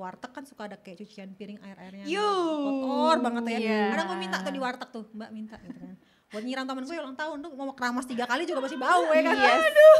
[0.00, 2.04] warteg kan suka ada kayak cucian piring air-airnya.
[2.64, 3.58] Kotor banget ya.
[3.60, 3.82] Iya.
[3.92, 5.96] kadang gue minta tuh di warteg tuh mbak minta gitu kan.
[6.30, 9.22] Buat nyiram temen gue ulang tahun tuh mau keramas tiga kali juga masih bau ya
[9.28, 9.36] kan.
[9.36, 9.98] Aduh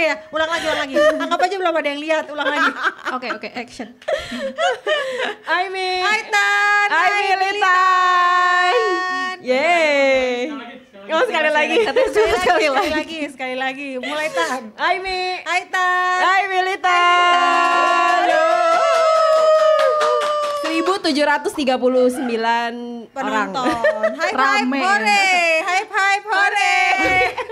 [0.00, 0.32] gitu ya harusnya ya.
[0.32, 0.94] Ulang lagi, ulang lagi.
[1.20, 2.24] Anggap aja belum ada yang lihat.
[2.32, 2.70] Ulang lagi.
[3.16, 3.88] Oke oke action.
[5.50, 6.00] Hai Mi.
[6.00, 6.86] Aitan.
[6.88, 8.74] Hai Militan.
[9.42, 10.54] Yeay.
[11.10, 11.76] Oh sekali lagi.
[11.82, 12.90] Sekali sekali lagi, sekali lagi.
[12.94, 13.88] lagi, sekali lagi.
[13.98, 14.62] Mulai tan.
[14.78, 15.42] Hai Mi.
[15.42, 16.18] Aitan.
[16.22, 18.22] Hai Militan.
[21.10, 21.82] 1739
[22.30, 23.02] orang.
[23.10, 23.66] Penonton.
[24.14, 24.78] Hype hype Rame.
[24.78, 25.26] hore.
[25.66, 27.49] Hype hype hore.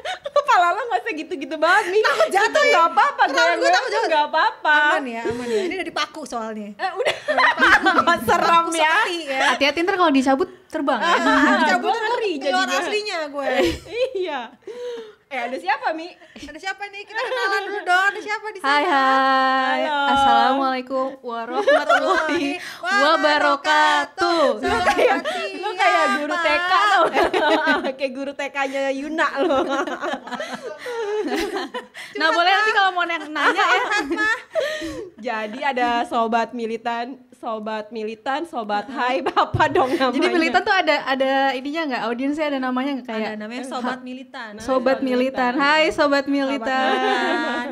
[0.58, 2.02] Kepala lo gak usah gitu-gitu banget nih.
[2.02, 2.74] Takut jatuh ya?
[2.74, 3.22] Gak apa-apa.
[3.54, 4.08] Gue takut jatuh?
[4.08, 4.76] Gak apa-apa.
[4.90, 5.60] Aman ya, aman ya.
[5.62, 6.68] Ini udah dipaku soalnya.
[6.82, 7.14] Eh, udah.
[8.26, 8.96] Serem Paku ya.
[9.06, 9.40] ya.
[9.54, 10.98] Hati-hati ntar kalau dicabut terbang.
[10.98, 11.14] ya.
[11.14, 12.78] Ah, Cabut gua ngeri keluar jadinya.
[12.82, 13.46] aslinya gue.
[14.18, 14.40] Iya.
[15.28, 16.08] Eh ada siapa Mi?
[16.40, 17.04] Ada siapa nih?
[17.04, 18.04] Kita kenalan dulu dong.
[18.16, 18.72] Ada siapa di sana?
[18.72, 19.80] Hai hai.
[19.84, 19.98] Halo.
[20.08, 22.56] Assalamualaikum warahmatullahi
[23.04, 24.40] wabarakatuh.
[24.56, 25.16] Lu kayak
[25.60, 27.04] lu kayak guru TK tau
[28.00, 29.60] kayak guru TK-nya Yuna lo.
[32.18, 33.82] Nah boleh nanti kalau mau nanya nanya ya.
[35.20, 40.18] Jadi ada sobat militan, sobat militan, sobat hype apa dong namanya?
[40.18, 42.02] Jadi militan tuh ada ada ininya nggak?
[42.10, 44.52] Audiensnya ada namanya nggak Ada kayak namanya sobat militan.
[44.58, 45.52] Sobat Militan.
[45.54, 46.94] Hai Sobat Militan.
[46.98, 47.66] militan.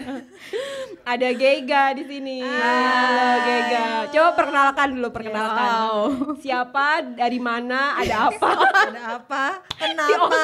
[1.13, 2.39] ada Gega di sini.
[2.47, 3.87] Halo Gega.
[4.15, 5.67] Coba perkenalkan dulu, perkenalkan.
[5.67, 5.99] Wow.
[6.39, 6.87] Siapa,
[7.19, 8.51] dari mana, ada apa?
[8.87, 9.45] Ada apa?
[9.75, 10.41] Kenapa?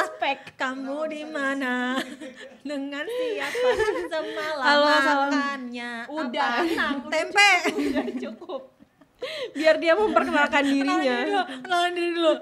[0.58, 1.98] Kamu di mana?
[2.62, 3.68] Dengan siapa?
[4.10, 5.92] Semalam Halo, makannya.
[6.10, 7.10] Udah, apa?
[7.10, 7.50] Tempe.
[7.70, 8.81] Udah cukup.
[9.56, 11.46] Biar dia memperkenalkan dirinya.
[11.62, 12.32] Kenalan diri dulu.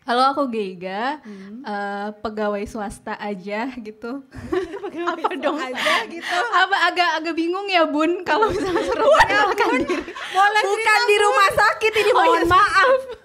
[0.00, 1.22] Halo aku Geiga,
[1.62, 4.26] eh, pegawai swasta aja gitu.
[5.12, 6.36] Apa dong aja gitu.
[6.50, 10.02] Apa agak agak bingung ya Bun kalau misalnya suruh perkenalkan diri.
[10.34, 13.19] Boleh Bukan di rumah sakit ini, mohon maaf.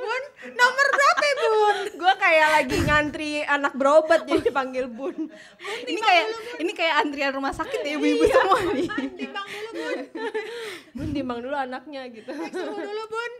[0.00, 0.22] Bun,
[0.56, 1.76] nomor berapa ya, Bun?
[2.00, 5.28] Gue kayak lagi ngantri anak berobat jadi dipanggil bun.
[5.84, 6.24] Ini kayak
[6.64, 8.88] ini kayak antrian rumah sakit ya ibu-ibu semua nih.
[9.20, 9.98] Timbang dulu, Bun.
[10.96, 12.32] Bun timbang dulu anaknya gitu.
[12.32, 13.32] Dulu, Bun.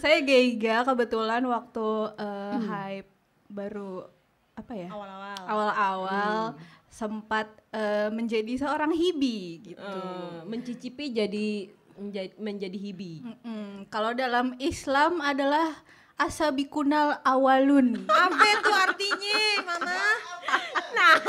[0.00, 3.10] Saya Geiga kebetulan waktu eh, hype
[3.52, 4.08] baru
[4.56, 4.88] apa ya?
[4.88, 5.36] Awal-awal.
[5.44, 6.36] Awal-awal
[6.90, 9.80] sempat eh, menjadi seorang hibi gitu.
[9.80, 13.20] Eh, mencicipi jadi menjadi, menjadi hibi.
[13.20, 13.86] Mm-mm.
[13.92, 15.76] Kalau dalam Islam adalah
[16.20, 18.04] asabikunal awalun.
[18.08, 20.00] Apa itu artinya, Mama?
[20.90, 21.22] Nah,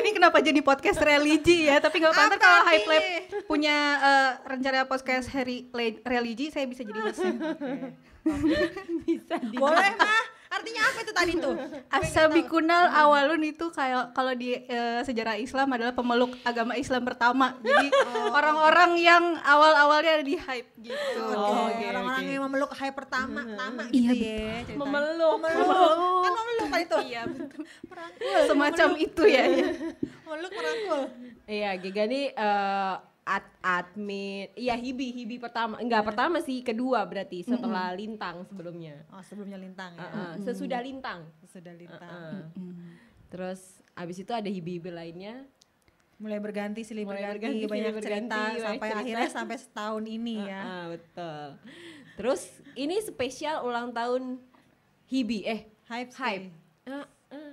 [0.00, 1.76] ini kenapa jadi podcast religi ya?
[1.76, 3.04] Tapi nggak apa-apa Apa kalau Hype Lab
[3.44, 5.68] punya eh, rencana podcast hari
[6.02, 7.36] religi, saya bisa jadi hostnya.
[9.04, 10.24] Bisa di Boleh, Mah.
[10.52, 11.54] Artinya apa itu tadi tuh?
[11.96, 17.56] Asabikunal awalun itu kayak kalau di eh, sejarah Islam adalah pemeluk agama Islam pertama.
[17.58, 17.88] Jadi
[18.36, 21.20] orang-orang yang awal-awalnya ada di hype gitu.
[21.24, 22.30] Oke, Oh, oke, orang-orang oke.
[22.30, 24.48] yang memeluk hype pertama, pertama Iya, gitu ya.
[24.62, 24.76] ceritanya.
[24.76, 25.36] memeluk.
[25.40, 26.20] Memeluk.
[26.20, 26.98] Kan memeluk kan itu?
[27.02, 27.62] Iya, betul.
[27.90, 28.40] Merangkul.
[28.44, 29.44] Semacam itu ya.
[29.48, 29.66] ya.
[30.22, 31.00] Memeluk merangkul.
[31.42, 34.50] Iya, Gega nih eh, ad admin.
[34.58, 35.78] Iya, hibi, hibi pertama.
[35.78, 38.98] Enggak, pertama sih, kedua berarti setelah Lintang sebelumnya.
[39.14, 40.10] Oh, sebelumnya lintang ya.
[40.10, 41.26] Heeh, sesudah Lintang.
[41.46, 42.10] Sudah lintang.
[42.10, 42.42] Heeh.
[43.30, 45.46] Terus abis itu ada hibi-hibi lainnya.
[46.22, 49.02] Mulai berganti silih Mulai berganti, berganti, banyak silih cerita berganti, banyak sampai cerita.
[49.02, 50.60] akhirnya sampai setahun ini ya.
[50.62, 51.46] Ah, betul.
[52.14, 52.42] Terus
[52.78, 54.38] ini spesial ulang tahun
[55.10, 56.46] Hibi eh Hype Hype.
[56.86, 57.08] Space.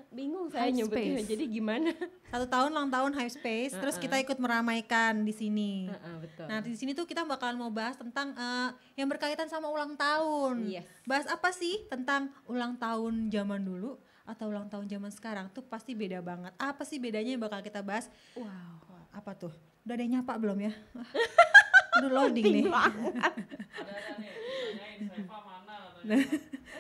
[0.09, 1.22] Bingung saya nyebutnya.
[1.22, 1.94] Jadi gimana?
[2.34, 5.86] Satu tahun ulang tahun Hype Space, terus kita ikut meramaikan di sini.
[5.86, 6.46] Ah, ah, betul.
[6.50, 10.66] Nah di sini tuh kita bakalan mau bahas tentang eh, yang berkaitan sama ulang tahun.
[10.66, 10.90] Yes.
[11.06, 15.94] Bahas apa sih tentang ulang tahun zaman dulu atau ulang tahun zaman sekarang tuh pasti
[15.94, 16.58] beda banget.
[16.58, 18.09] Apa sih bedanya yang bakal kita bahas?
[18.34, 18.50] Wow.
[19.14, 19.53] Apa tuh?
[19.85, 20.73] Udah ada yang nyapa belum ya?
[22.02, 22.66] Udah loading nih.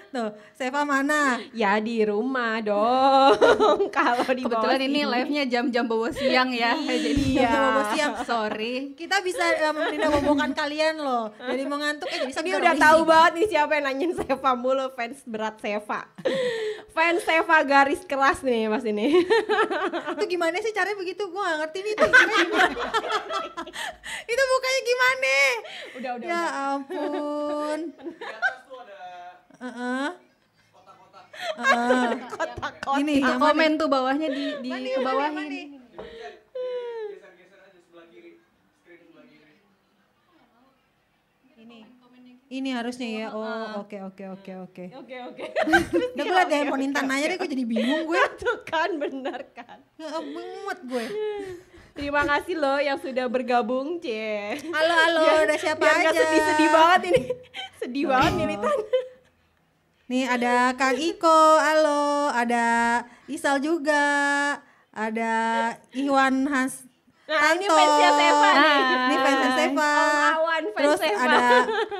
[0.09, 1.37] Tuh, Seva mana?
[1.53, 3.37] ya di rumah dong.
[3.93, 6.73] Kalau di Kebetulan ini live-nya jam-jam bawa siang ya.
[7.05, 7.53] Jadi Iya.
[7.53, 8.13] Bobo siang.
[8.25, 8.97] sorry.
[8.97, 11.29] Kita bisa uh, menindaklanjuti kalian loh.
[11.35, 12.57] Dari mau ngantuk eh jadi seger.
[12.57, 16.09] udah tahu banget nih siapa yang nanyain Seva mulu fans berat Seva.
[16.89, 19.13] fans Seva garis keras nih Mas ini.
[20.17, 21.21] Itu gimana sih caranya begitu?
[21.29, 22.57] Gua gak ngerti nih itu gimana.
[24.25, 25.35] itu mukanya gimana?
[25.95, 26.27] udah udah.
[26.27, 26.43] Ya
[26.73, 27.79] ampun.
[27.93, 29.08] Eh, ini
[29.59, 30.15] Ah,
[32.95, 33.39] yang mana?
[33.43, 35.75] komen tuh bawahnya di di Mana, ke bawah ini.
[41.59, 41.79] Ini.
[42.49, 43.27] Ini harusnya ya.
[43.29, 44.83] Oh, oke oke oke oke.
[44.95, 45.43] Oke oke.
[46.17, 48.21] Udah gue liat handphone Intan aja deh gue jadi bingung gue.
[48.41, 49.77] Tuh kan benar kan.
[49.99, 51.05] Banget gue.
[51.93, 54.07] Terima kasih loh yang sudah bergabung, C.
[54.71, 56.01] Halo halo, Biar- ada siapa biar aja?
[56.07, 57.21] nggak sedih-sedih banget ini.
[57.83, 58.77] sedih banget nih Tan.
[60.09, 62.65] Nih ada Kang Iko, halo, ada
[63.29, 64.57] Isal juga,
[64.89, 65.33] ada
[65.93, 66.81] Iwan Has.
[67.29, 68.81] Nah, ini fansnya Seva nih.
[69.05, 69.91] Ini fansnya Seva.
[69.93, 71.21] Om Awan, fans Terus Seva.
[71.21, 71.41] ada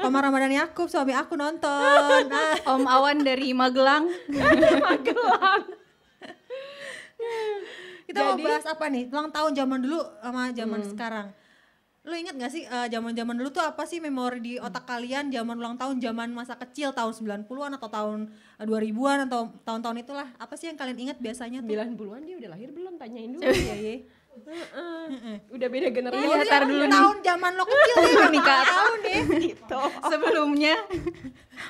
[0.02, 2.24] Komar Ramadan Yakub, suami aku nonton.
[2.28, 4.10] Ah, Om Awan dari Magelang.
[4.82, 5.62] Magelang.
[8.10, 9.06] kita mau Jadi- bahas apa nih?
[9.06, 10.90] Ulang tahun zaman dulu sama zaman Hmm.
[10.90, 11.28] sekarang.
[12.08, 15.56] Lu inget gak sih eh, zaman-zaman dulu tuh apa sih memori di otak kalian zaman
[15.60, 18.20] ulang tahun zaman masa kecil tahun 90-an atau tahun
[18.56, 20.28] eh, 2000-an atau tahun-tahun itulah.
[20.40, 21.68] Apa sih yang kalian ingat biasanya tuh?
[21.68, 22.94] 90-an dia udah lahir belum?
[22.96, 23.44] Tanyain dulu.
[23.44, 23.76] Iya,
[24.46, 25.36] Heeh.
[25.52, 26.24] Udah beda generasi.
[26.24, 26.94] Iya, tar dulu nih.
[26.96, 28.62] tahun zaman lo kecil nih Nikah.
[28.64, 29.82] tahun deh gitu.
[30.08, 30.76] Sebelumnya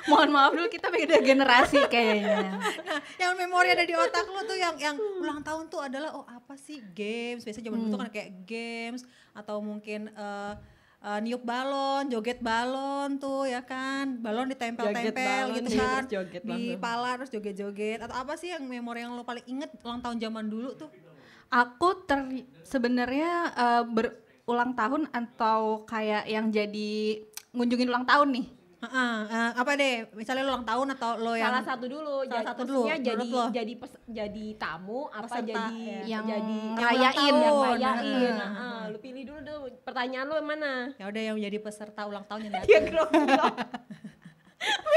[0.06, 2.58] mohon maaf dulu kita beda generasi kayaknya.
[2.86, 6.26] nah yang memori ada di otak lo tuh yang yang ulang tahun tuh adalah oh
[6.28, 9.02] apa sih games biasanya zaman dulu tuh kan kayak games
[9.34, 10.54] atau mungkin eh
[11.00, 16.80] eh, niup balon, joget balon tuh ya kan, balon ditempel-tempel gitu kan, joget di langsung.
[16.80, 20.46] pala terus joget-joget atau apa sih yang memori yang lo paling inget ulang tahun zaman
[20.52, 20.92] dulu tuh?
[21.50, 27.18] Aku ter sebenarnya eh, berulang tahun atau kayak yang jadi
[27.50, 28.46] ngunjungin ulang tahun nih.
[28.80, 32.24] Heeh, eh, apa deh, misalnya lo ulang tahun atau lo yang Salah satu dulu.
[32.24, 33.44] Salah jadi, satu dulu, jadi lo.
[33.52, 36.00] jadi pes- jadi tamu apa Peserta, jadi ya.
[36.16, 38.00] Yang jadi ngerayain, yang yang rayain.
[38.00, 38.38] tahun.
[38.40, 40.72] Heeh, lu pilih dulu tuh pertanyaan lu yang mana?
[40.96, 43.18] ya udah yang jadi peserta ulang tahun yang Dia grogi.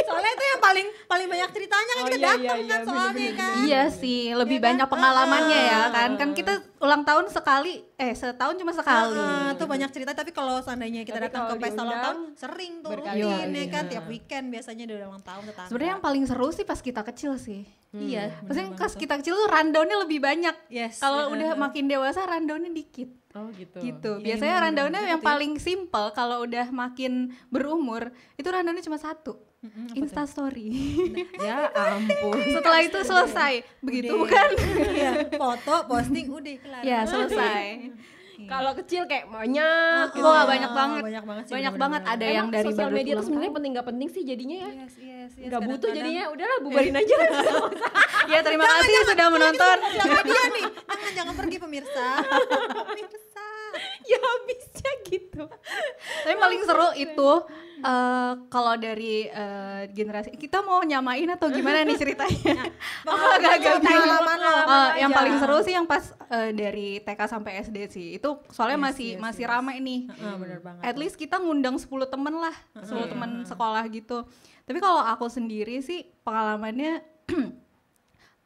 [0.04, 2.78] Soalnya itu yang paling paling banyak ceritanya kan Oh, kita iya, datang iya, kan iya,
[2.84, 3.40] soalnya bener-bener.
[3.40, 3.56] kan.
[3.64, 4.68] Iya sih, lebih Iya kan?
[4.70, 5.86] banyak pengalamannya ya Ah.
[5.90, 6.10] kan.
[6.14, 9.18] Kan kita ulang tahun sekali, eh setahun cuma sekali.
[9.18, 12.74] Ah, tuh banyak cerita tapi kalau seandainya kita Tapi datang ke pesta ulang tahun sering
[12.78, 13.56] tuh berkali rutin kali.
[13.56, 13.90] ya kan Iya.
[13.90, 15.70] tiap weekend biasanya udah ulang tahun tetangga.
[15.70, 17.62] Sebenarnya yang paling seru sih pas kita kecil sih.
[17.94, 20.56] iya, Maksudnya bener pas banget kita kecil tuh rundownnya lebih banyak.
[20.68, 21.62] Yes, Kalau iya, udah iya.
[21.62, 23.10] makin dewasa rundownnya dikit.
[23.32, 23.78] Oh gitu.
[23.80, 24.12] Gitu.
[24.16, 25.26] Iya, Biasanya rundownnya yang ya.
[25.26, 27.14] paling simple kalau udah makin
[27.48, 29.38] berumur itu rundownnya cuma satu.
[29.64, 30.68] Mm-mm, Insta story.
[31.40, 32.36] Ya ampun.
[32.60, 33.64] Setelah itu selesai.
[33.80, 34.20] Begitu Udah.
[34.28, 34.48] bukan?
[34.92, 36.84] Iya, foto posting udah kelar.
[36.84, 37.96] ya, selesai.
[38.44, 40.26] Kalau kecil kayak banyak gitu.
[40.26, 41.02] Wah, banyak banget.
[41.08, 41.54] Banyak banget sih.
[41.56, 43.56] Banyak banget ada Emang yang dari sosial baru media ulang sebenarnya tahun.
[43.56, 44.68] penting nggak penting sih jadinya ya.
[44.68, 45.48] Yes, yes, yes.
[45.48, 47.16] Nggak butuh jadinya udahlah bubarin aja.
[48.24, 49.78] Ya, terima kasih sudah menonton.
[49.84, 50.64] Nih.
[50.88, 52.08] Jangan jangan pergi pemirsa.
[52.88, 53.48] pemirsa.
[54.08, 55.44] ya habisnya gitu.
[56.24, 57.32] Tapi paling seru itu
[57.84, 62.72] eh, kalau dari eh, generasi kita mau nyamain atau gimana nih ceritanya?
[63.06, 64.02] Aku agak-agak Cerita bingung.
[64.02, 64.56] pengalaman lo.
[64.56, 65.18] Eh, yang aja.
[65.18, 68.08] paling seru sih yang pas eh, dari TK sampai SD sih.
[68.14, 69.52] Itu soalnya Yes, masih yes, masih yes.
[69.52, 70.00] ramai nih.
[70.08, 70.82] Heeh, bener banget.
[70.82, 74.24] At least kita ngundang 10 temen lah, 10 temen sekolah gitu.
[74.64, 77.04] Tapi kalau aku sendiri sih pengalamannya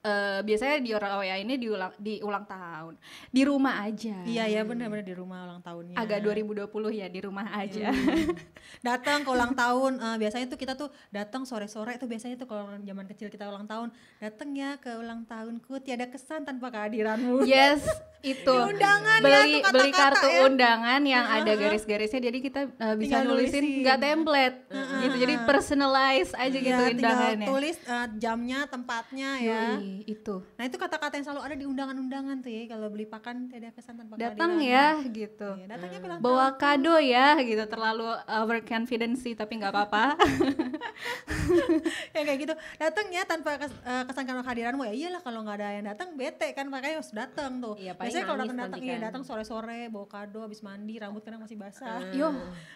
[0.02, 2.94] eh, biasanya di orang OYA ini diulang di ulang tahun
[3.30, 4.16] di rumah aja.
[4.24, 5.96] Iya ya benar-benar di rumah ulang tahunnya.
[5.98, 7.90] Agak 2020 ya di rumah aja.
[8.88, 12.68] datang ke ulang tahun eh, biasanya tuh kita tuh datang sore-sore tuh biasanya tuh kalau
[12.78, 13.90] zaman kecil kita ulang tahun
[14.20, 17.84] datang ya ke ulang tahunku tiada kesan tanpa kehadiranmu Yes,
[18.26, 18.50] itu.
[18.52, 20.40] undangan ya, beli tuh beli kartu ya.
[20.46, 24.58] undangan yang ada garis-garisnya jadi kita uh, bisa Tinggal nulisin nggak template
[24.98, 25.16] gitu.
[25.18, 27.48] Jadi personalize aja gitu ya, tinggal undangannya.
[27.48, 29.64] tulis eh, jamnya tempatnya ya
[30.04, 30.36] itu.
[30.56, 33.96] nah itu kata-kata yang selalu ada di undangan-undangan tuh ya kalau beli pakan tiada kesan
[33.96, 35.50] tanpa Datang ya gitu.
[35.58, 40.16] Iya, datangnya ulang Bawa kado ya gitu terlalu overconfidence sih tapi nggak apa-apa.
[42.16, 45.58] ya kayak gitu datang ya tanpa kes, eh, kesan karena kehadiranmu ya iyalah kalau nggak
[45.62, 48.96] ada yang datang bete kan makanya harus datang tuh Iya, biasanya kalau datang datang iya
[48.98, 49.06] kan.
[49.10, 52.30] datang sore sore bawa kado habis mandi rambut kadang masih basah Yo,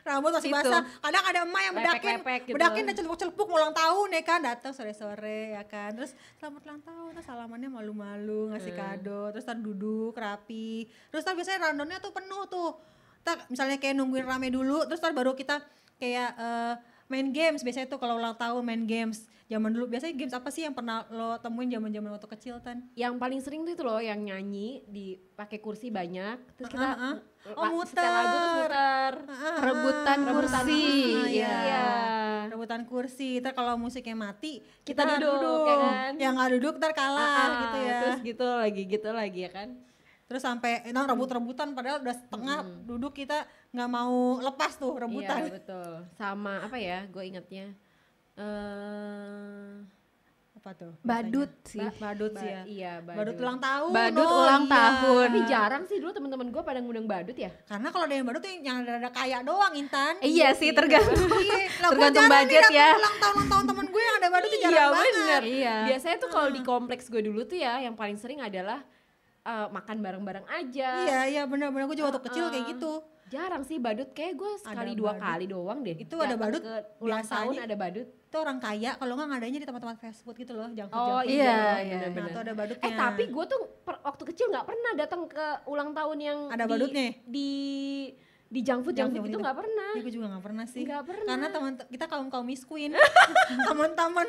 [0.06, 0.58] rambut masih Itu.
[0.62, 2.56] basah kadang ada emak yang bedakin Lepek-lepek gitu.
[2.56, 6.12] bedakin dan celupuk celupuk mau ulang tahun ya kan datang sore sore ya kan terus
[6.38, 10.86] selamat ulang tahun terus salamannya malu malu ngasih kado terus ntar duduk rapi.
[11.10, 12.72] Terus ntar biasanya rundownnya tuh penuh tuh.
[13.26, 15.58] Tak misalnya kayak nungguin rame dulu terus ntar baru kita
[15.98, 16.74] kayak eh,
[17.12, 20.64] main games biasanya tuh kalau ulang tahun main games zaman dulu biasanya games apa sih
[20.64, 24.00] yang pernah lo temuin zaman zaman waktu kecil tan Yang paling sering tuh itu loh
[24.00, 27.16] yang nyanyi di pakai kursi banyak terus kita Ah, ah.
[27.52, 28.00] Oh, la- muter.
[28.00, 29.14] lagu terus muter.
[29.60, 30.84] rebutan Rebutan kursi.
[31.34, 31.52] Iya.
[31.60, 31.88] Iya.
[32.48, 36.12] rebutan kursi ntar kalau musiknya mati Kita kita, duduk, duduk, ya kan?
[36.16, 39.70] yang nggak duduk ntar kalah Ah, gitu ya Terus gitu lagi gitu lagi ya kan.
[40.32, 42.58] Terus sampai eh, nah, rebut-rebutan padahal udah setengah
[42.88, 45.92] duduk kita nggak mau lepas tuh rebutan Iya betul.
[46.16, 47.04] Sama apa ya?
[47.06, 47.76] Gue ingatnya.
[48.40, 49.72] eh
[50.54, 50.94] Apa tuh?
[51.02, 51.68] Badut biasanya?
[51.68, 51.82] sih.
[51.82, 52.62] Ba- badut sih Ba- ya.
[52.64, 53.18] Iya, badut.
[53.18, 53.90] Badut ulang tahun.
[53.92, 54.72] Badut oh ulang iya.
[54.72, 55.26] tahun.
[55.26, 57.50] Tapi jarang sih dulu teman-teman gue pada ngundang badut ya.
[57.66, 60.14] Karena kalau ada yang badut tuh yang ada kaya doang Intan.
[60.22, 61.18] Iya sih, tergantung.
[61.18, 62.90] Iya, Tergantung jarang nih budget dapet ya.
[62.94, 65.12] Ulang tahun ulang tahun temen gue yang ada badut tuh Iya jarang banget.
[65.12, 65.42] bener.
[65.44, 65.76] Iya.
[65.90, 68.80] Biasanya tuh kalau di kompleks gue dulu tuh ya yang paling sering adalah
[69.44, 70.90] eh, makan bareng-bareng aja.
[71.02, 72.94] Iya iya benar-benar gue juga waktu kecil kayak gitu.
[73.28, 75.24] Jarang sih badut kayak gue sekali dua badut.
[75.24, 75.96] kali doang deh.
[75.96, 77.38] Itu ada badut ke ulang biasanya.
[77.40, 78.08] tahun ada badut.
[78.12, 80.92] Itu orang kaya kalau nggak ngadanya di tempat-tempat fast food gitu loh, food.
[80.92, 81.48] Oh iya, iya,
[81.80, 81.96] iya.
[81.96, 82.28] Nah, bener-bener.
[82.28, 82.84] itu ada badutnya.
[82.84, 86.64] Eh tapi gue tuh per- waktu kecil nggak pernah datang ke ulang tahun yang Ada
[86.64, 87.08] di- badutnya?
[87.26, 87.50] di
[88.52, 89.44] di junk food junk, Junk food itu itu.
[89.48, 89.92] nggak pernah.
[89.96, 90.84] Iya, gue juga gak pernah sih.
[90.84, 91.32] Nggak pernah.
[91.32, 92.92] Karena teman kita kaum kaum miskin,
[93.68, 94.28] teman-teman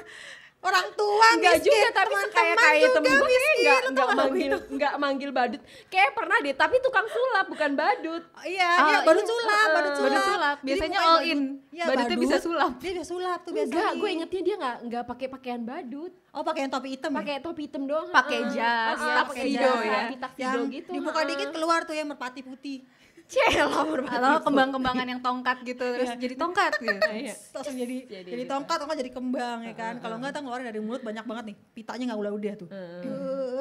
[0.63, 3.57] orang tua Enggak miskin, juga tapi kayak kayak temen gue miskin.
[3.59, 5.63] enggak enggak manggil enggak manggil badut.
[5.91, 8.23] Kayak pernah deh, tapi tukang sulap bukan badut.
[8.43, 9.31] Iya, Oh, iya, badut iya.
[9.33, 9.99] sulap, badut Heeh.
[9.99, 10.13] sulap.
[10.13, 10.57] Badut sulap.
[10.63, 11.41] Biasanya all badut- in.
[11.69, 12.73] Iya, Badutnya bisa sulap.
[12.79, 13.75] Dia bisa sulap tuh biasanya.
[13.75, 16.13] Enggak, gue ingetnya dia enggak enggak pakai pakaian badut.
[16.31, 17.19] Oh, pakai yang topi hitam ya?
[17.19, 18.07] Pakai topi hitam doang.
[18.09, 18.55] Pakai heeh.
[18.55, 20.01] jas, tuxedo jas, ya.
[20.39, 20.91] yang gitu.
[20.91, 22.87] dibuka dikit keluar tuh ya merpati putih.
[23.29, 26.19] Celah Atau kembang-kembangan yang tongkat gitu terus Iya.
[26.19, 27.09] jadi tongkat gitu.
[27.23, 27.35] Iya.
[27.53, 28.51] Langsung jadi Jadi jadi, gitu.
[28.51, 29.95] tongkat atau jadi kembang ya kan.
[29.99, 31.57] Kalau enggak tuh keluar dari mulut banyak banget nih.
[31.73, 32.69] Pitanya nggak udah-udah tuh.
[32.69, 33.03] Heeh.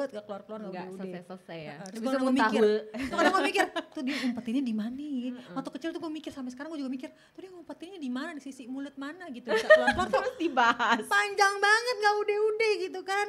[0.02, 1.04] Gak keluar-keluar nggak Enggak udah-udah.
[1.22, 1.74] selesai-selesai ya.
[1.86, 3.64] Terus Bisa gue mikir, tuh kadang gue mikir,
[3.94, 5.30] tuh dia ngumpetinnya di mana ya?
[5.52, 8.30] Waktu kecil tuh gue mikir sampai sekarang gue juga mikir, tuh dia ngumpetinnya di mana
[8.34, 9.48] di sisi mulut mana gitu.
[9.48, 11.00] Bisa keluar-keluar Terus dibahas.
[11.06, 13.26] panjang banget nggak udah-udah gitu kan.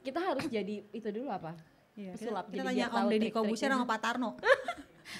[0.00, 1.54] Kita harus jadi itu dulu apa?
[1.94, 3.28] Iya, Pesulap, kita, kita tanya Om Deddy.
[3.28, 4.30] Kobusier sama Pak Tarno.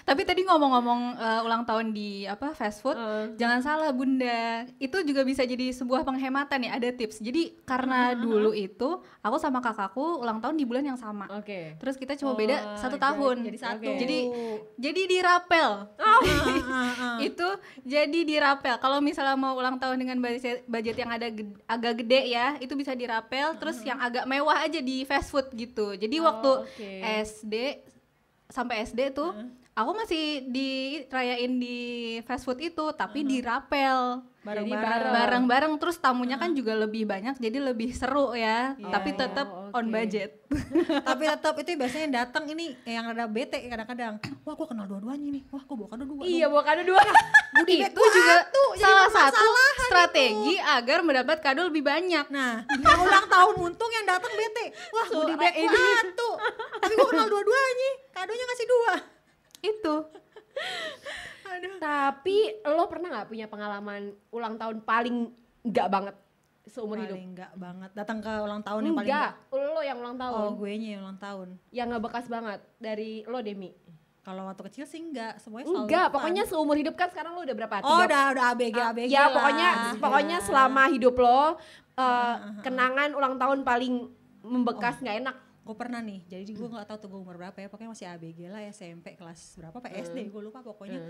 [0.01, 3.37] Tapi tadi ngomong-ngomong eh, ulang tahun di apa fast food, Heeh.
[3.37, 6.75] jangan salah Bunda, itu juga bisa jadi sebuah penghematan ya.
[6.75, 7.19] Ada tips.
[7.19, 11.27] Jadi karena dulu itu aku sama kakakku ulang tahun di bulan yang sama.
[11.33, 11.77] Oke.
[11.77, 13.37] Terus kita cuma Oh, beda satu jadi- tahun.
[13.43, 13.83] jadi satu.
[13.83, 13.99] Oke.
[13.99, 14.19] Jadi
[14.77, 15.71] jadi dirapel.
[17.21, 17.49] itu
[17.83, 18.75] jadi dirapel.
[18.77, 22.73] Kalau misalnya mau ulang tahun dengan budget, budget yang ada ged- agak gede ya, itu
[22.73, 23.55] bisa dirapel.
[23.57, 25.93] Terus yang agak mewah aja di fast food gitu.
[25.93, 26.91] Jadi Oh, waktu oke.
[27.25, 27.55] SD
[28.47, 29.31] sampai SD tuh
[29.73, 31.79] aku masih dirayain di
[32.23, 34.23] fast food itu, tapi dirapel.
[34.41, 35.13] Bareng-bareng.
[35.13, 38.73] Bareng-bareng terus tamunya kan juga lebih banyak jadi lebih seru ya.
[38.73, 39.93] Iya, tapi tetap Oh, on oke.
[39.93, 40.41] budget.
[41.05, 44.17] Tapi tetap itu biasanya yang datang ini yang ada bete kadang-kadang.
[44.43, 45.43] Wah, gue kenal dua-duanya nih.
[45.47, 46.21] Wah, gue bawa kado dua.
[46.25, 47.01] Iya, bawa kado dua.
[47.05, 48.37] Bag itu gua juga
[48.73, 49.47] jadi salah satu
[49.85, 52.27] strategi agar mendapat kado lebih banyak.
[52.33, 54.73] Nah, yang ulang tahun untung yang datang bete.
[54.91, 56.33] Wah, So, goodie bag ini- gua.
[56.81, 57.91] Tapi gue kenal dua-duanya.
[58.11, 58.95] Kadonya ngasih dua.
[59.63, 59.95] Itu.
[61.47, 61.77] Aduh.
[61.79, 65.17] Tapi lo pernah nggak punya pengalaman ulang tahun paling
[65.63, 66.17] enggak banget
[66.65, 67.13] seumur hidup?
[67.13, 67.91] Paling enggak banget.
[67.93, 70.39] Datang ke ulang tahun yang paling Enggak, lo yang ulang tahun.
[70.39, 71.49] Oh, gue nya yang ulang tahun.
[71.71, 73.71] Yang nggak bekas banget dari lo Demi.
[74.21, 76.15] Kalau waktu kecil sih enggak, semuanya selalu Enggak, fun.
[76.15, 77.75] pokoknya seumur hidup kan sekarang lo udah berapa?
[77.81, 79.29] Oh, Tiga- udah udah ABG Ah, ABG ya lah.
[79.33, 80.45] pokoknya pokoknya Ya.
[80.45, 81.47] selama hidup lo uh,
[82.61, 83.95] kenangan ulang tahun paling
[84.41, 87.69] membekas nggak enak gue pernah nih jadi gue nggak tahu tuh gue umur berapa ya
[87.69, 91.01] pokoknya masih ABG lah SMP kelas berapa pak SD gue lupa pokoknya.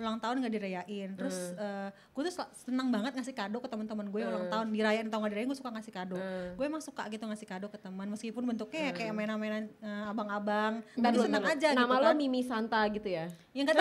[0.00, 1.10] Ulang tahun nggak dirayain.
[1.14, 1.52] Terus
[1.86, 4.72] gue tuh senang banget ngasih kado ke teman-teman gue ulang tahun.
[4.72, 6.16] Dirayain atau nggak dirayain gue suka ngasih kado.
[6.56, 10.80] Gue emang suka gitu ngasih kado ke teman meskipun bentuknya ya kayak mainan-mainan eh, abang-abang.
[10.96, 12.16] Tapi senang aja nama gitu lo kan.
[12.16, 13.28] Mimi Santa gitu ya?
[13.52, 13.80] Yang kata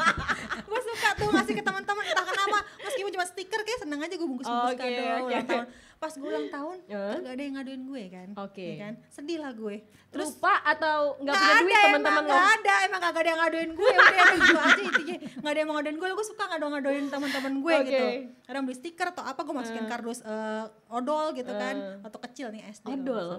[0.72, 2.58] gue suka tuh ngasih ke teman-teman entah kenapa.
[2.80, 5.28] Meskipun cuma stiker kayak seneng aja gue bungkus-bungkus Oke, kado oke.
[5.28, 6.76] ulang tahun pas gue ulang tahun
[7.24, 8.28] gak ada yang ngaduin gue kan?
[8.38, 8.66] Oke.
[8.66, 8.94] ya kan?
[9.08, 9.76] Sedih lah gue.
[10.10, 12.28] Terus lupa atau nggak Nggak punya duit teman-teman lo?
[12.30, 12.74] nggak ada.
[12.84, 13.90] Emang gak ada yang ngaduin gue.
[13.90, 15.16] Udah emang gitu aja intinya.
[15.40, 17.86] Nggak ada yang mau ngaduin gue gue suka ngadu ngaduin teman-teman gue Oke.
[17.88, 18.06] gitu.
[18.44, 21.76] Kadang beli stiker atau apa gue masukin kardus eh, odol gitu kan.
[22.04, 23.30] Waktu kecil nih SD nggak Odol.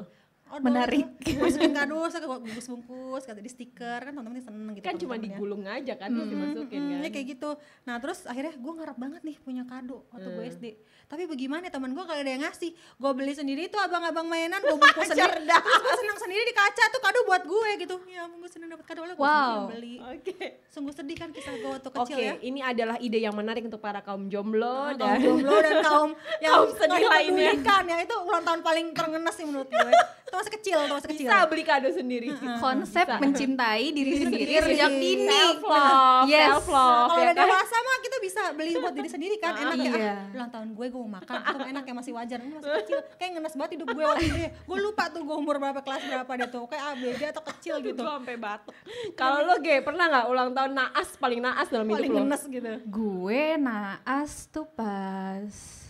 [0.48, 1.10] Odol Menarik.
[1.36, 5.66] masukin kardus gue bungkus bungkus kata di stiker kan teman-teman seneng gitu kan cuma digulung
[5.66, 7.50] aja kan terus dimasukin Hmm, kan ya kayak gitu.
[7.82, 10.66] Nah terus akhirnya gue ngarep banget nih punya kado waktu gue SD.
[11.06, 12.72] Tapi bagaimana teman gue gak ada yang ngasih.
[12.72, 15.44] Gue beli sendiri tuh abang-abang mainan gue bungkus sendiri.
[15.44, 17.96] Terus gue senang sendiri di kaca tuh kado buat gue gitu.
[18.06, 19.66] Ya gue senang dapat kado oleh gue Wow.
[19.68, 19.98] beli.
[19.98, 20.38] oke
[20.70, 22.34] Sungguh sedih kan kisah gue waktu kecil ya.
[22.40, 26.12] ini adalah ide yang menarik untuk para kaum jomblo kaum dan jomblo dan kaum
[26.44, 27.52] yang Kaum sedih lainnya.
[27.84, 29.92] ya itu ulang tahun paling terengenes sih menurut gue.
[30.28, 31.28] Masih kecil, masih kecil.
[31.28, 32.28] bisa beli kado sendiri.
[32.58, 34.74] Konsep mencintai diri sendiri Sendiri.
[34.74, 35.28] sejak dini.
[35.28, 36.50] Self love, Yes.
[36.50, 37.46] self love Kalau ya udah kan?
[37.46, 40.12] dewasa mah kita bisa beli buat diri sendiri kan enak ya Iya.
[40.12, 43.00] ah, ulang tahun gue gue mau makan itu enak ya masih wajar ini masih kecil
[43.16, 44.50] kayak ngenes banget hidup gue waktu itu ya.
[44.52, 47.96] gue lupa tuh gue umur berapa kelas berapa deh tuh kayak ABG atau kecil gitu
[47.96, 48.74] Gue sampai batuk.
[49.14, 52.20] Kalau lo ge pernah nggak ulang tahun naas paling naas dalam paling hidup lo?
[52.24, 55.85] ngenes gitu Gue naas tuh pas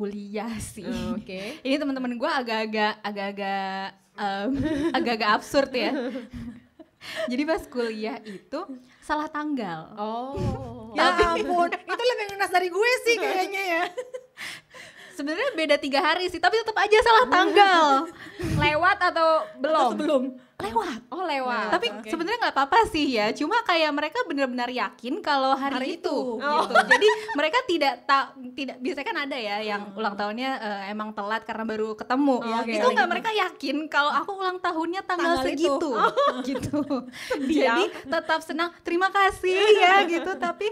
[0.00, 0.88] kuliah sih.
[0.88, 1.40] Oh, Oke.
[1.66, 3.84] Ini teman-teman gue agak-agak agak-agak
[4.16, 4.50] em,
[4.96, 5.92] agak-agak absurd ya.
[7.32, 8.60] Jadi pas kuliah itu
[9.04, 9.92] salah tanggal.
[9.96, 10.92] Oh.
[10.92, 13.82] ya ampun itu lebih ngenes dari gue sih kayaknya ya
[15.14, 18.10] sebenarnya beda tiga hari sih tapi tetap aja salah tanggal
[18.58, 19.88] Lewat atau belum?
[19.94, 20.22] Sebelum.
[20.62, 21.00] Lewat.
[21.08, 21.66] Oh lewat.
[21.70, 22.08] tapi Oke.
[22.08, 23.30] sebenarnya nggak apa-apa sih ya.
[23.30, 26.38] Cuma kayak mereka benar-benar yakin kalau hari, Hari itu, itu.
[26.38, 26.74] gitu.
[26.92, 31.42] Jadi mereka tidak tak tidak biasanya kan ada ya yang ulang tahunnya eh, emang telat
[31.42, 32.36] karena baru ketemu.
[32.38, 35.58] Oh, oke, itu nggak mereka yakin kalau aku ulang tahunnya tanggal, Tanggal itu.
[35.58, 35.90] segitu.
[36.50, 36.78] Gitu.
[37.60, 40.30] Jadi tetap senang terima kasih ya gitu.
[40.34, 40.66] Tapi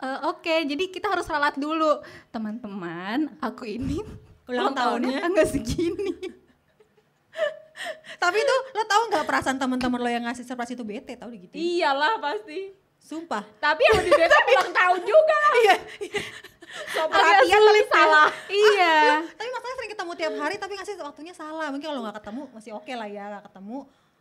[0.00, 2.00] eh, oke jadi kita harus ralat dulu.
[2.30, 4.00] Teman-teman aku ini
[4.46, 5.22] Ulang tahunnya.
[5.22, 6.14] tanggal segini.
[8.20, 8.56] Tapi itu
[9.20, 11.52] nggak perasaan teman-teman lo yang ngasih surprise itu bete tau gitu.
[11.52, 12.72] Iyalah pasti.
[12.96, 13.44] Sumpah.
[13.60, 15.38] Tapi yang lebih bete ulang tahun juga.
[15.60, 15.76] Iya.
[16.94, 18.30] So perhatian tapi salah.
[18.46, 21.68] iya Tapi masalahnya sering ketemu tiap hari tapi ngasih waktunya salah.
[21.68, 23.78] Mungkin kalau nggak ketemu masih oke lah ya nggak ketemu.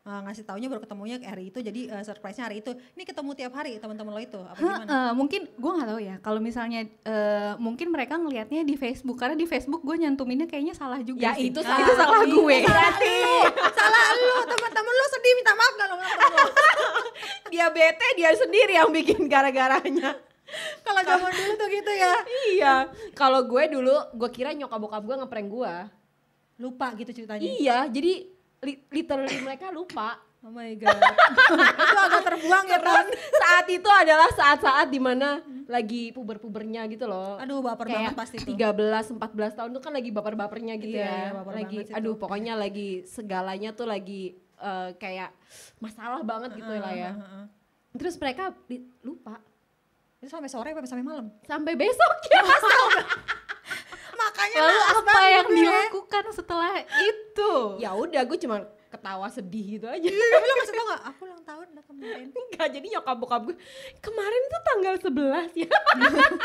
[0.10, 2.74] Eh, ngasih taunya baru ketemunya hari itu jadi eh, surprise-nya hari itu.
[2.74, 4.84] Ini ketemu tiap hari teman-teman lo itu apa gimana?
[4.84, 9.34] Heeh, mungkin gue nggak tahu ya kalau misalnya eh, mungkin mereka ngelihatnya di Facebook karena
[9.34, 11.48] di Facebook gue nyantuminnya kayaknya salah juga Ya sih.
[11.48, 13.16] itu Ah, salah itu salah gue Berarti
[13.72, 15.96] salah lu teman-teman lo sedih minta maaf gak lo
[17.51, 20.18] dia bete dia sendiri yang bikin gara-garanya.
[20.80, 22.13] Kalau zaman dulu tuh gitu ya.
[22.50, 22.75] iya.
[23.13, 25.74] Kalau gue dulu gue kira nyokap bokap gue ngeprank gue.
[26.58, 27.42] Lupa gitu ceritanya.
[27.42, 28.28] Iya, jadi
[28.62, 30.20] li- literally mereka lupa.
[30.39, 30.96] Oh my god.
[31.84, 33.06] itu agak terbuang ya kan.
[33.12, 37.36] saat itu adalah saat-saat di mana lagi puber-pubernya gitu loh.
[37.36, 38.56] Aduh baper banget kayak pasti tuh.
[38.56, 39.20] 13 14
[39.54, 41.12] tahun tuh kan lagi baper-bapernya gitu Iya, ya.
[41.12, 42.22] iya, baper lagi banget aduh tuh.
[42.24, 45.36] pokoknya lagi segalanya tuh lagi eh, kayak
[45.78, 47.12] masalah banget gitu lah ya.
[47.13, 47.44] Heeh.
[47.92, 48.56] Terus mereka
[49.01, 49.44] lupa
[50.20, 51.28] Itu sampai sore apa sampai malam?
[51.44, 52.42] sampai besok ya.
[54.29, 55.57] Makanya lalu naas apa yang gue.
[55.57, 58.57] dilakukan setelah itu ya udah gue cuma
[58.89, 60.09] ketawa sedih gitu aja.
[60.09, 61.01] Tapi lo ngasih tau gak?
[61.13, 62.27] Aku ulang tahun udah kemarin.
[62.33, 63.55] Enggak, jadi nyokap bokap gue
[64.01, 65.77] kemarin tuh tanggal 11 ya.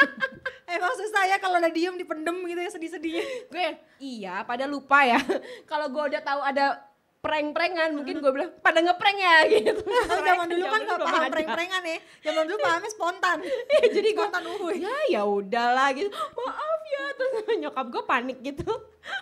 [0.76, 3.24] Emang susah ya kalau udah diem dipendem gitu ya sedih-sedihnya.
[3.48, 3.66] gue
[4.00, 5.20] iya pada lupa ya.
[5.70, 6.84] Kalau gue udah tahu ada
[7.24, 9.80] prank-prankan mungkin gue bilang pada ngeprank ya gitu.
[9.80, 11.98] Tapi zaman dulu kan gak belum paham prank-prankan ya.
[12.22, 13.38] Zaman dulu pahamnya spontan.
[13.74, 14.76] Iya, jadi gue spontan uhuy.
[14.78, 17.32] ya ya udahlah gitu maaf ya terus
[17.62, 18.68] nyokap gue panik gitu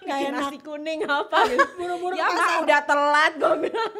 [0.03, 0.41] Nggak enak.
[0.43, 2.27] nasi kuning apa gitu Buru-buru ya
[2.61, 3.95] udah telat gue bilang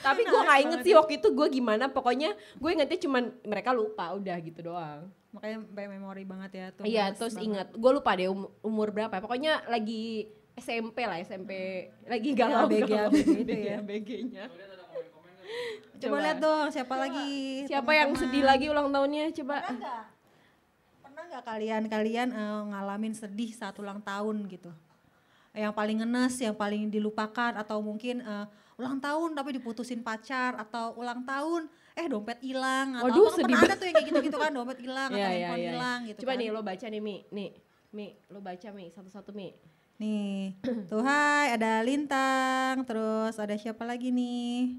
[0.00, 4.14] tapi gue nggak inget sih waktu itu gue gimana pokoknya gue ingetnya cuman mereka lupa
[4.14, 6.86] udah gitu doang Makanya memori banget ya tuh.
[6.86, 7.46] iya terus banget.
[7.50, 11.50] ingat gue lupa deh um- umur berapa pokoknya lagi SMP lah SMP
[12.04, 13.76] lagi galau ABG, ABG gitu ya.
[13.78, 14.44] ABG-nya
[15.94, 17.64] Coba, lihat dong siapa lagi.
[17.64, 20.02] siapa yang sedih lagi ulang tahunnya coba Pernah nggak?
[21.00, 24.70] Pernah nggak kalian kalian eh, ngalamin sedih saat ulang tahun gitu?
[25.54, 30.98] Yang paling ngenes, yang paling dilupakan atau mungkin eh, ulang tahun tapi diputusin pacar atau
[30.98, 34.34] ulang tahun eh dompet hilang atau Waduh, apa sedih pernah ada tuh yang kayak gitu-gitu
[34.36, 35.70] kan dompet hilang atau Iya, iya, handphone iya.
[35.70, 36.40] hilang gitu Coba kan.
[36.42, 37.50] nih lo baca nih Mi, nih.
[37.94, 39.48] Mi, lo baca Mi satu-satu Mi.
[39.94, 40.58] Nih,
[40.90, 44.74] tuh hai ada Lintang, terus ada siapa lagi nih?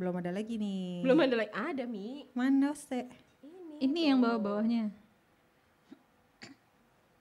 [0.00, 1.04] Belum ada lagi nih.
[1.04, 2.24] Belum ada lagi, ada Mi.
[2.32, 3.04] Mana sih?
[3.44, 3.84] Ini.
[3.84, 4.88] ini yang bawah-bawahnya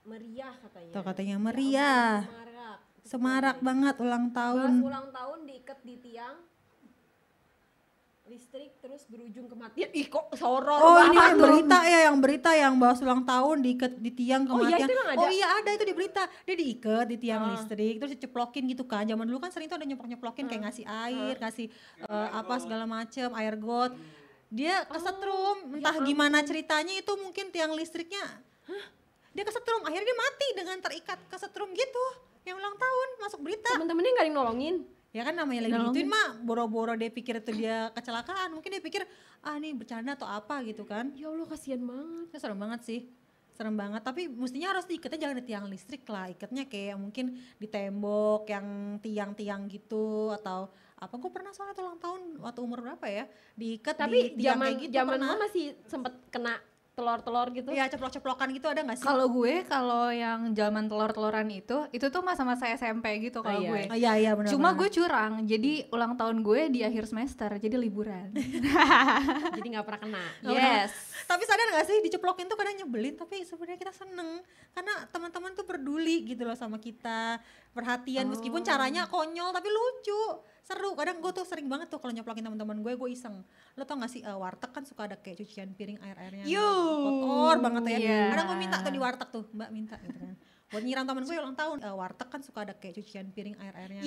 [0.07, 0.91] Meriah katanya.
[0.95, 2.25] Tuh katanya meriah.
[2.25, 2.79] Semarak.
[3.05, 4.73] Semarak banget ulang Pas tahun.
[4.81, 6.48] ulang tahun diikat di tiang
[8.29, 9.89] listrik terus berujung kematian.
[9.89, 11.25] Ih kok soror Oh ini banget.
[11.25, 14.85] yang berita ya, yang berita yang bahas ulang tahun diikat di tiang Oh iya, kematian.
[14.85, 15.17] itu emang ada?
[15.17, 16.21] Oh iya ada itu di berita.
[16.39, 17.49] Dia diikat di tiang Ah.
[17.51, 19.03] listrik, terus diceplokin gitu kan.
[19.03, 21.65] Zaman dulu kan sering tuh ada nyemprok-nyeplokin kayak ngasih air, ngasih
[21.99, 23.97] eh, apa segala macem, air got.
[24.47, 28.21] Dia kesetrum, Oh, entah ya gimana ceritanya itu mungkin tiang listriknya.
[29.29, 32.05] Dia kesetrum, akhirnya dia mati dengan terikat kesetrum gitu.
[32.41, 33.69] Yang ulang tahun masuk berita.
[33.71, 34.75] Temen-temennya gak ada yang nolongin.
[35.09, 38.53] Ya kan namanya lagi gituin mah boro-boro dia pikir itu dia kecelakaan.
[38.53, 39.01] Mungkin dia pikir
[39.41, 41.09] ah ini bercanda atau apa gitu kan.
[41.17, 42.29] Ya Allah kasihan banget.
[42.29, 43.01] Itu serem banget sih.
[43.57, 46.31] Serem banget, tapi mestinya harus diikatnya jangan di tiang listrik lah.
[46.31, 51.99] Ikatnya kayak mungkin di tembok yang tiang-tiang gitu atau apa gue pernah soalnya tuh ulang
[51.99, 53.23] tahun waktu umur berapa ya
[53.55, 55.39] diikat Tapi di tiang zaman kayak gitu zaman pernah.
[55.39, 56.55] masih sempet kena
[56.91, 57.69] telur-telur gitu.
[57.69, 59.03] Iya ceplok-ceplokan gitu ada gak sih?
[59.03, 63.71] kalau gue kalau yang zaman telur-teluran itu itu tuh masa-masa SMP gitu kalau Oh, iya.
[63.71, 64.49] gue Oh, iya iya benar.
[64.49, 68.35] Cuma gue curang, jadi ulang tahun gue di akhir semester, jadi liburan.
[69.55, 70.23] Jadi gak pernah kena.
[70.45, 70.91] yes.
[71.23, 75.63] Tapi sadar gak sih diceplokin tuh kadang nyebelin tapi sebenarnya kita seneng karena teman-teman tuh
[75.63, 80.23] peduli gitu loh sama kita perhatian meskipun caranya konyol tapi lucu
[80.65, 80.93] seru.
[80.93, 83.41] Kadang gue tuh sering banget tuh kalau nyeplokin teman-teman gue gue iseng.
[83.77, 86.45] Lo tau gak sih eh, warteg kan suka ada kayak cucian piring air airnya
[87.05, 87.97] kotor banget ya.
[87.97, 88.21] Iya.
[88.33, 90.35] kadang gue minta tuh di warteg tuh mbak minta gitu kan.
[90.69, 93.73] Buat nyiram temen gue ulang tahun Eh, warteg kan suka ada kayak cucian piring air
[93.73, 94.01] airnya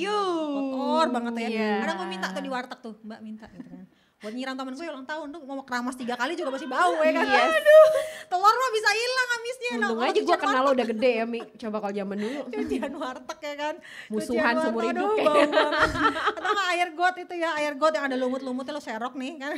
[0.54, 1.48] kotor banget ya.
[1.50, 1.72] Iya.
[1.86, 3.86] kadang gue minta tuh di warteg tuh mbak minta gitu kan
[4.22, 7.10] buat nyiram temen gue ulang tahun tuh mau keramas tiga kali juga masih bau ya
[7.10, 7.86] kan aduh
[8.30, 11.24] telur mah bisa hilang amisnya Nah, Untung kalau aja gue kenal lo udah gede ya
[11.24, 11.40] Mi.
[11.56, 12.40] Coba kalau zaman dulu.
[12.52, 13.74] cucian warteg ya kan
[14.12, 15.32] Musuhan seumur hidup aduh, kayaknya.
[15.32, 15.90] bau banget.
[16.36, 19.52] atau nggak air got itu ya air got yang ada lumut-lumutnya lo serok nih kan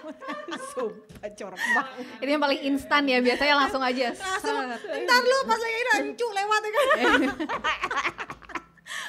[0.70, 1.86] Sumpah corok banget.
[2.20, 4.06] Ini yang paling instan ya, biasanya langsung aja.
[4.12, 7.20] langsung ntar lu pas lagi ada encu lewat ya kan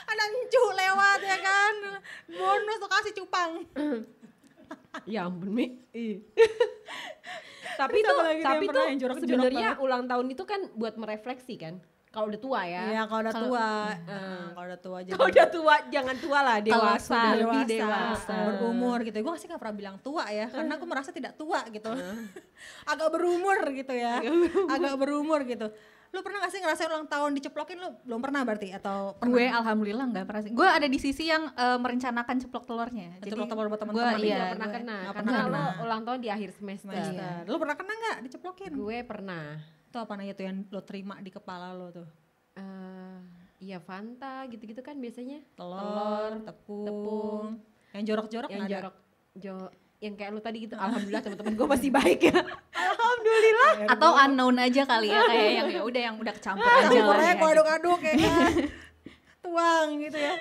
[0.08, 1.74] ada encu lewat ya kan
[2.30, 3.52] bonus tuh kasih cupang
[5.06, 5.66] Ya ampun Mi.
[7.82, 8.86] Tapi nih tapi tuh
[9.18, 11.82] sebenarnya ulang tahun itu kan buat merefleksi kan.
[12.12, 12.84] Kalau udah tua ya.
[12.92, 13.70] Iya kalau udah Kalau- tua.
[14.52, 18.28] Kalau udah tua Kalau udah tua jangan tua lah dewasa, lebih dewasa.
[18.28, 18.36] dewasa.
[18.52, 19.18] berumur gitu.
[19.24, 21.90] Gue sih gak pernah bilang tua ya karena aku merasa tidak tua gitu.
[22.92, 24.20] Agak berumur gitu ya.
[24.70, 25.72] Agak berumur gitu
[26.12, 29.46] lu pernah gak sih ngerasain ulang tahun diceplokin lu belum pernah berarti atau pernah Gue
[29.48, 30.52] alhamdulillah nggak pernah sih.
[30.52, 33.16] Gue ada di sisi yang eh, merencanakan ceplok telurnya.
[33.18, 34.14] Ceplok telur buat gue teman-teman.
[34.14, 36.92] Tapi iya, nggak pernah gue- kena nggak karena pernah lo ulang tahun di akhir semester.
[36.92, 37.42] Semester.
[37.46, 39.46] lu pernah kena nggak diceplokin Gue pernah.
[39.88, 42.08] itu apa namanya tuh yang lo terima di kepala lo tuh
[42.54, 43.18] eh
[43.62, 45.40] iya Fanta gitu-gitu kan biasanya.
[45.54, 47.46] telur, tepung, tepung.
[47.92, 48.76] yang jorok-jorok yang nggak ada?
[48.82, 48.96] jorok
[49.34, 49.56] jo
[50.02, 50.74] yang kayak lu tadi gitu.
[50.76, 52.40] Alhamdulillah teman-teman gue masih baik ya.
[52.90, 53.72] Alhamdulillah.
[53.88, 57.18] Atau unknown aja kali ya kayak yang ya udah yang udah kecampur aja lah.
[57.22, 57.38] Ya.
[57.38, 58.54] aduk-aduk ya kan
[59.44, 60.34] tuang gitu ya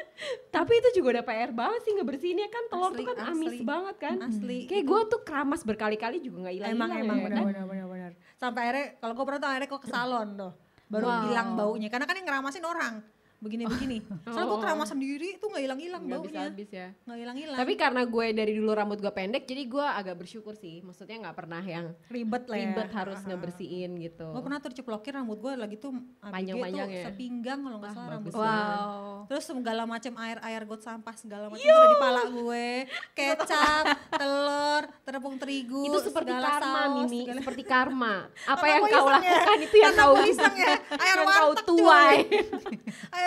[0.50, 3.64] Tapi itu juga udah PR banget sih ngebersihinnya kan telur Asli, tuh kan amis asli.
[3.64, 4.16] banget kan.
[4.22, 7.46] asli Kayak gue tuh keramas berkali-kali juga nggak hilang emang emang ya, benar kan?
[7.46, 10.52] benar benar benar sampai akhirnya kalau gue pernah tuh akhirnya kok ke salon tuh
[10.86, 11.20] baru Wow.
[11.26, 12.94] hilang baunya karena kan yang ngeramasin orang
[13.40, 14.60] begini begini soalnya gue Oh.
[14.60, 16.88] keramas sendiri tuh nggak hilang hilang Nggak bisa baunya habis ya.
[17.00, 20.52] nggak hilang hilang Tapi karena gue dari dulu rambut gue pendek, jadi gue agak bersyukur
[20.52, 20.80] sih.
[20.80, 24.26] Maksudnya nggak pernah yang ribet lah ya ribet harus ngebersihin gitu.
[24.26, 27.04] gue pernah tuh diceplokin rambut gue lagi tuh Panjang-panjang ya?
[27.06, 29.00] sepinggang kalau nggak Wah, salah rambut Wow.
[29.26, 32.68] Terus segala macam air air got sampah segala macam ada di pala gue,
[33.16, 38.14] kecap, telur, tepung terigu, itu seperti karma saus, Mimi, segala- seperti karma.
[38.52, 39.12] Apa yang kau ya.
[39.14, 42.16] lakukan itu yang kau iseng ya, air yang kau tuai.
[42.26, 42.76] cuy.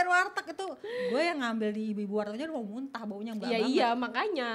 [0.03, 3.57] Air warteg itu gue yang ngambil di ibu-ibu wartegnya udah mau muntah baunya enggak Iya
[3.57, 3.71] banget.
[3.71, 4.51] iya makanya.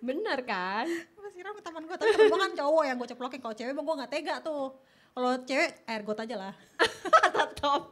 [0.00, 0.88] Bener kan?
[1.20, 3.40] Gue siram ke teman gue, tapi temen gue kan cowok yang gue ceplokin.
[3.40, 4.72] Kalau cewek bang gue nggak tega tuh.
[5.10, 6.54] Kalau cewek air got aja lah.
[7.36, 7.82] Tetap.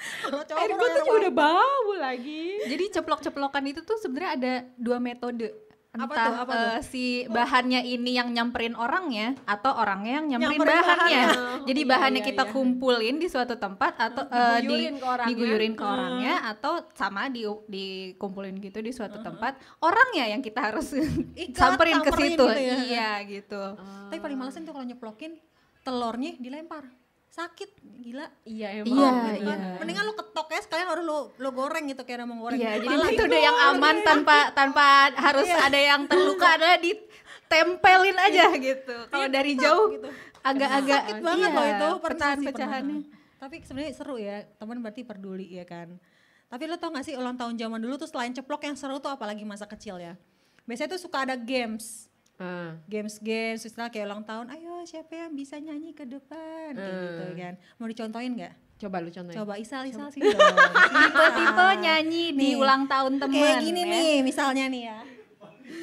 [0.00, 2.44] Kalau cowok Air gue tuh juga udah bau lagi.
[2.64, 5.69] Jadi ceplok-ceplokan itu tuh sebenarnya ada dua metode.
[5.90, 6.70] Apa Entah tuh, apa tuh?
[6.70, 11.22] eh, si bahannya ini yang nyamperin orangnya atau orangnya yang nyamperin, Nyamperin bahannya.
[11.26, 11.58] bahannya.
[11.68, 12.52] Jadi Iya, bahannya iya, kita iya.
[12.52, 15.26] kumpulin di suatu tempat atau eh, di Diguyurin ke orangnya.
[15.26, 19.58] diguyurin ke orangnya atau sama di dikumpulin gitu di suatu tempat.
[19.80, 20.94] Orangnya yang kita harus
[21.34, 22.38] Ikat, samperin ke situ.
[22.38, 22.76] gitu ya.
[22.78, 23.62] Iya gitu.
[24.06, 25.42] Tapi paling malesin tuh kalau nyeplokin
[25.82, 26.86] telurnya dilempar.
[27.30, 27.70] Sakit,
[28.02, 28.26] gila.
[28.42, 28.90] Iya emang.
[28.90, 29.58] Iya, gitu kan.
[29.62, 29.78] iya.
[29.78, 32.58] Mendingan lu ketok ya sekalian harus lu lu goreng gitu kayak mau goreng.
[32.58, 33.22] Iya, jadi itu gitu.
[33.30, 38.96] udah yang aman tanpa tanpa harus ada yang terluka adalah ditempelin aja gitu.
[39.06, 40.10] Kalau dari Tok jauh gitu.
[40.42, 42.98] agak-agak sakit banget iya, loh itu pecahan-pecahannya.
[43.38, 46.02] Tapi sebenarnya seru ya, teman berarti peduli ya kan.
[46.50, 49.14] Tapi lo tau gak sih ulang tahun zaman dulu tuh selain ceplok yang seru tuh
[49.14, 50.18] apalagi masa kecil ya.
[50.66, 52.09] Biasanya tuh suka ada games.
[52.40, 52.72] Ah.
[52.88, 57.54] Games-games istilah kayak ulang tahun, ayo siapa yang bisa nyanyi ke depan kayak gitu kan.
[57.76, 58.56] Mau dicontohin gak?
[58.80, 59.36] Coba lu contohin.
[59.36, 60.24] Coba Isal, Isal sih.
[61.04, 63.36] Tipe-tipe nyanyi di Nih, ulang tahun teman.
[63.36, 63.92] Kayak gini ya.
[63.92, 64.98] nih misalnya nih ya.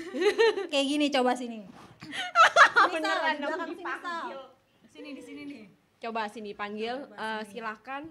[0.74, 1.62] kayak gini coba sini.
[2.94, 4.40] Beneran di dong sini, dipanggil.
[4.90, 5.64] Sini di sini nih.
[6.02, 8.10] Coba sini panggil, eh, silakan.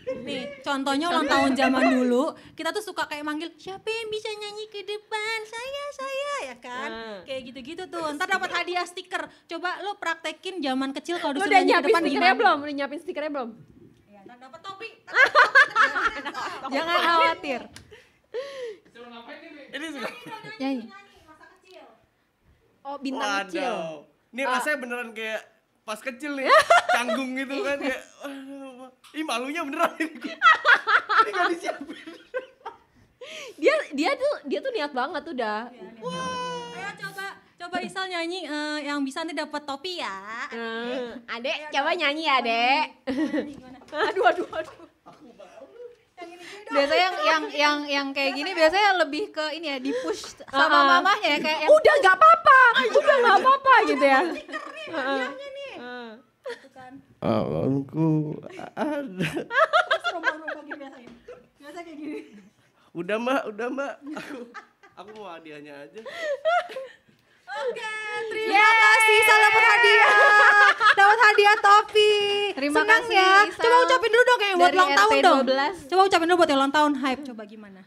[0.00, 4.64] Nih, contohnya ulang tahun zaman dulu, kita tuh suka kayak manggil, siapa yang bisa nyanyi
[4.72, 5.36] ke depan?
[5.46, 6.90] Saya, saya, ya kan?
[6.90, 7.20] Ah.
[7.28, 8.06] Kayak gitu-gitu tuh.
[8.16, 9.28] Ntar dapat hadiah stiker.
[9.46, 12.40] Coba lo praktekin zaman kecil kalau disuruh udah nyanyi ke depan stikernya gimana?
[12.40, 12.56] belum?
[12.64, 13.50] Udah nyiapin stikernya belum?
[14.08, 14.90] Ya, ntar dapat topi.
[16.74, 17.60] Jangan khawatir.
[19.70, 20.12] Ini sudah.
[20.58, 20.84] Nyanyi.
[22.80, 23.60] Oh bintang kecil.
[23.60, 24.08] Waduh.
[24.30, 25.42] Ini rasanya beneran kayak
[25.90, 26.46] pas kecil nih,
[26.94, 30.22] canggung gitu kan kayak aduh, Ih malunya beneran ini.
[30.22, 32.06] Ini gak disiapin.
[33.58, 35.66] Dia dia tuh dia tuh niat banget udah.
[35.66, 37.26] Ayo coba,
[37.58, 40.46] coba Isal nyanyi eh, yang bisa nanti dapat topi ya.
[40.54, 42.84] Eh, adek, coba nyanyi ya, Dek.
[44.14, 44.76] aduh, aduh, aduh.
[46.70, 50.70] Biasanya yang yang yang yang kayak gini biasanya lebih ke ini ya di push sama
[50.70, 50.82] Ah, ah.
[51.02, 52.58] mamahnya ya kayak Udah nggak apa-apa,
[52.94, 54.20] udah nggak apa-apa gitu ya.
[55.76, 56.10] Heeh.
[56.50, 56.92] Heeh.
[57.22, 58.34] Alonku
[58.74, 59.28] ada.
[60.10, 61.06] Rombong-rombong gini.
[61.60, 62.20] Biasa kayak gini.
[62.90, 63.94] Udah mbak, udah mbak.
[64.18, 64.36] Aku
[64.98, 66.00] aku mau hadiahnya aja.
[67.50, 67.94] Oke,
[68.30, 69.14] terima kasih.
[69.20, 70.16] Isal dapat hadiah.
[70.94, 72.14] dapat hadiah topi.
[72.54, 73.32] Terima Senang kasih, ya.
[73.50, 75.38] Coba ucapin dulu dong yang buat ulang tahun dong.
[75.46, 75.90] 12.
[75.90, 77.22] Coba ucapin dulu buat yang ulang tahun hype.
[77.26, 77.80] Coba gimana?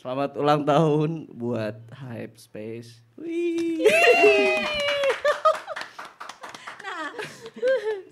[0.00, 3.04] Selamat ulang tahun buat Hype Space.
[3.20, 3.84] Wih.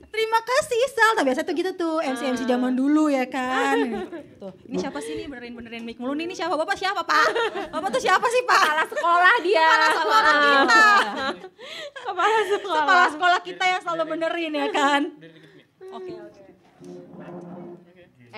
[0.09, 1.13] Terima kasih Sal.
[1.15, 3.79] Nah biasa tuh gitu tuh MC MC zaman dulu ya kan.
[4.43, 6.31] Tuh, ini siapa sih nih benerin benerin mic mulu nih?
[6.31, 6.55] Ini siapa?
[6.55, 7.27] Bapak siapa Pak?
[7.75, 8.65] Bapak tuh siapa sih Pak?
[8.71, 9.67] Kepala sekolah dia.
[9.67, 10.87] Kepala sekolah kita.
[12.07, 12.83] Kepala sekolah.
[12.87, 15.03] Kepala sekolah kita yang selalu benerin ya kan.
[15.91, 16.41] Oke oke.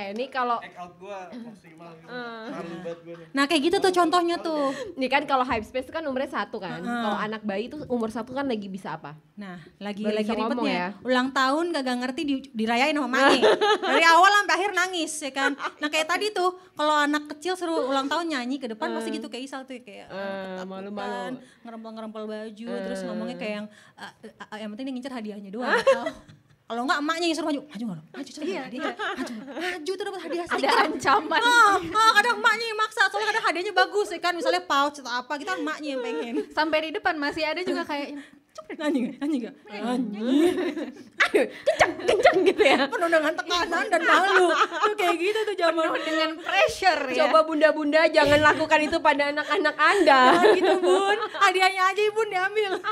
[0.00, 1.92] Eh ini kalau Act out gua maksimal.
[1.92, 3.26] Malu banget gua nih.
[3.30, 4.72] Nah kayak gitu tuh contohnya tuh.
[4.96, 6.80] ini kan kalau hype space kan umurnya satu kan.
[6.80, 9.12] Kalau anak bayi tuh umur satu kan lagi bisa apa?
[9.36, 10.72] Nah, lagi Baru lagi ribetnya.
[10.72, 10.88] ya.
[11.00, 13.40] Ulang tahun gak ngerti di, dirayain sama mami.
[13.80, 15.52] Dari awal sampai akhir nangis ya kan.
[15.52, 19.28] Nah, kayak tadi tuh kalau anak kecil suruh ulang tahun nyanyi ke depan pasti gitu
[19.28, 21.36] kayak Isal tuh kayak eh, Eh, malu-malu.
[21.60, 25.76] ngerempel-ngerempel baju terus ngomongnya kayak yang eh, eh, yang penting dia ngincer hadiahnya doang.
[26.70, 28.02] Kalau- enggak emaknya yang suruh maju, maju enggak?
[28.14, 28.94] Maju coba Iya, hadiah.
[28.94, 29.32] Maju.
[29.58, 31.40] Maju tuh dapat hadiah Ada ancaman.
[31.42, 35.10] Ah, ah, kadang emaknya yang maksa, soalnya kadang hadiahnya bagus ya kan, misalnya pouch atau
[35.10, 36.34] apa gitu kan emaknya yang pengen.
[36.54, 38.30] Sampai di depan masih ada juga kayak gak?
[38.70, 38.86] Gak?
[38.86, 39.50] Nyanyi.
[41.26, 42.86] Aduh, kencang, kencang gitu ya.
[42.86, 47.26] penuh dengan tekanan dan malu tuh kayak gitu tuh zaman dengan pressure ya.
[47.26, 50.20] Coba bunda-bunda jangan lakukan itu pada anak-anak Anda.
[50.38, 52.72] Jangan gitu bun hadiahnya aja bun diambil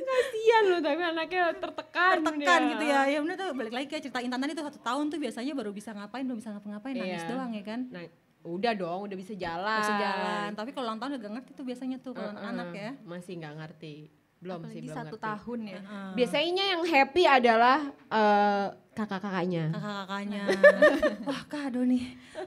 [0.00, 2.14] Kasihan loh tapi anaknya tertekan.
[2.18, 2.70] tertekan dia.
[2.70, 5.18] gitu ya ya bener tuh balik lagi ke cerita Intan tadi tuh satu tahun tuh
[5.18, 7.30] biasanya baru bisa ngapain belum bisa ngapa-ngapain nangis Iya.
[7.30, 8.02] doang ya kan Nah,
[8.42, 9.78] udah dong, udah bisa jalan.
[9.78, 12.90] bisa jalan tapi kalau ulang tahun udah ngerti tuh biasanya tuh kalau Heeh, anak-anak ya
[13.04, 13.94] Masih nggak ngerti.
[14.40, 15.26] Belum sih, Apalagi belum satu ngerti.
[15.28, 15.80] tahun ya.
[16.10, 19.64] Biasanya yang happy adalah eh, kakak-kakaknya.
[19.70, 20.42] kakak-kakaknya
[21.28, 22.04] wah kado nih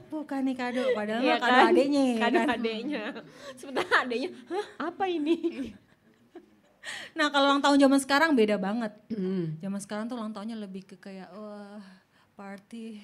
[0.08, 1.70] bukan nih kado padahal Iya kado kan?
[1.70, 2.46] adeknya ya Kado kan?
[2.52, 3.02] adeknya.
[3.54, 5.34] Sebentar adeknya, "Hah, apa ini?
[7.12, 9.56] nah kalau ulang tahun zaman sekarang beda banget Hmm.
[9.58, 11.80] zaman sekarang tuh ulang tahunnya lebih ke kayak wah
[12.34, 12.98] party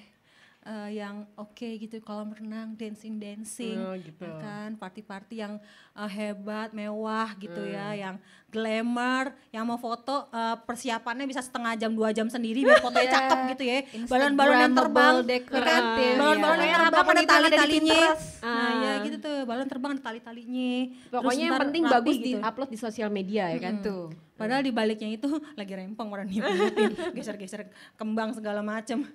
[0.63, 4.21] eh, yang oke gitu kolam renang dancing dancing Oh, gitu.
[4.21, 5.57] ya kan party party yang
[5.91, 7.71] eh, hebat mewah gitu Hmm.
[7.71, 8.15] ya yang
[8.47, 13.15] glamour yang mau foto eh, persiapannya bisa setengah jam dua jam sendiri biar fotonya Iya.
[13.15, 16.13] cakep gitu ya balon-balon yang terbang ya kan dekoratif.
[16.15, 16.67] balon-balon Iya.
[16.67, 18.27] yang Pokoknya terbang ada tali-talinya Pinterest.
[18.41, 18.95] nah ya Ah.
[19.01, 20.71] gitu tuh balon terbang ada tali-talinya
[21.09, 22.27] Pokoknya yang penting rapi bagus gitu.
[22.27, 23.81] di upload di sosial media ya kan.
[23.81, 24.13] Tuh.
[24.33, 29.05] Padahal di baliknya itu lagi rempong orang niup-niupin, geser-geser kembang segala macem.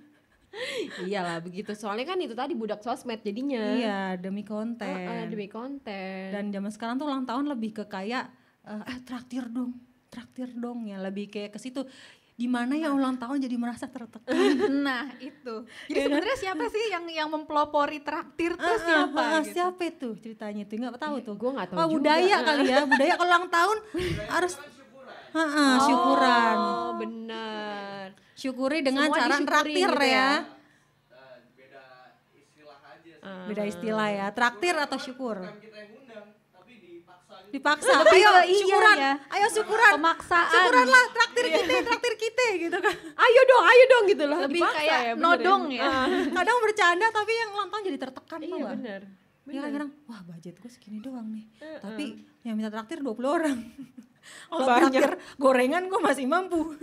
[1.02, 1.72] Iyalah begitu.
[1.72, 3.60] Soalnya kan itu tadi budak sosmed jadinya.
[3.72, 4.86] Iya, demi konten.
[4.86, 6.30] Heeh, demi konten.
[6.30, 8.26] Dan zaman sekarang tuh ulang tahun lebih ke kayak
[8.62, 11.84] eh ah, traktir dong, traktir dong ya lebih kayak ke situ.
[12.36, 14.36] Di mana yang ulang tahun jadi merasa tertekan.
[14.84, 15.64] Nah itu.
[15.88, 19.16] Jadi sebenarnya siapa sih yang yang mempelopori traktir tuh Ah, siapa?
[19.18, 19.56] ah, gitu?
[19.56, 21.34] Siapa itu ceritanya itu nggak tahu tuh.
[21.34, 21.92] Gua nggak tahu juga.
[21.96, 23.76] budaya kali ya, budaya kalau ulang tahun
[24.28, 24.54] harus
[25.32, 26.56] Heeh, syukuran.
[26.58, 28.06] Oh benar.
[28.36, 30.12] Syukuri dengan Semua cara traktir gitu ya.
[30.12, 30.54] ya.
[33.46, 35.38] Beda istilah ya, traktir atau syukur.
[35.58, 39.12] Kita yang undang, tapi dipaksa Dipaksa, Lebih ayo iya syukuran, ya.
[39.34, 39.92] ayo syukuran.
[39.98, 40.50] Pemaksaan.
[40.50, 42.94] Syukuran lah, traktir kita, traktir kita gitu kan.
[43.26, 44.38] Ayo dong, ayo dong gitu loh.
[44.46, 45.82] Lebih Dipaksa kayak ya, bener nodong ya.
[45.82, 46.06] Ah,
[46.38, 49.00] Kadang bercanda tapi yang ulang tahun jadi tertekan Iya benar.
[49.46, 51.46] Ya kadang, wah budget gue segini doang nih.
[51.78, 52.04] Tapi
[52.42, 53.58] yang minta traktir 20 orang.
[54.46, 54.92] Kalau Banyak.
[54.92, 56.74] traktir gorengan gue masih mampu.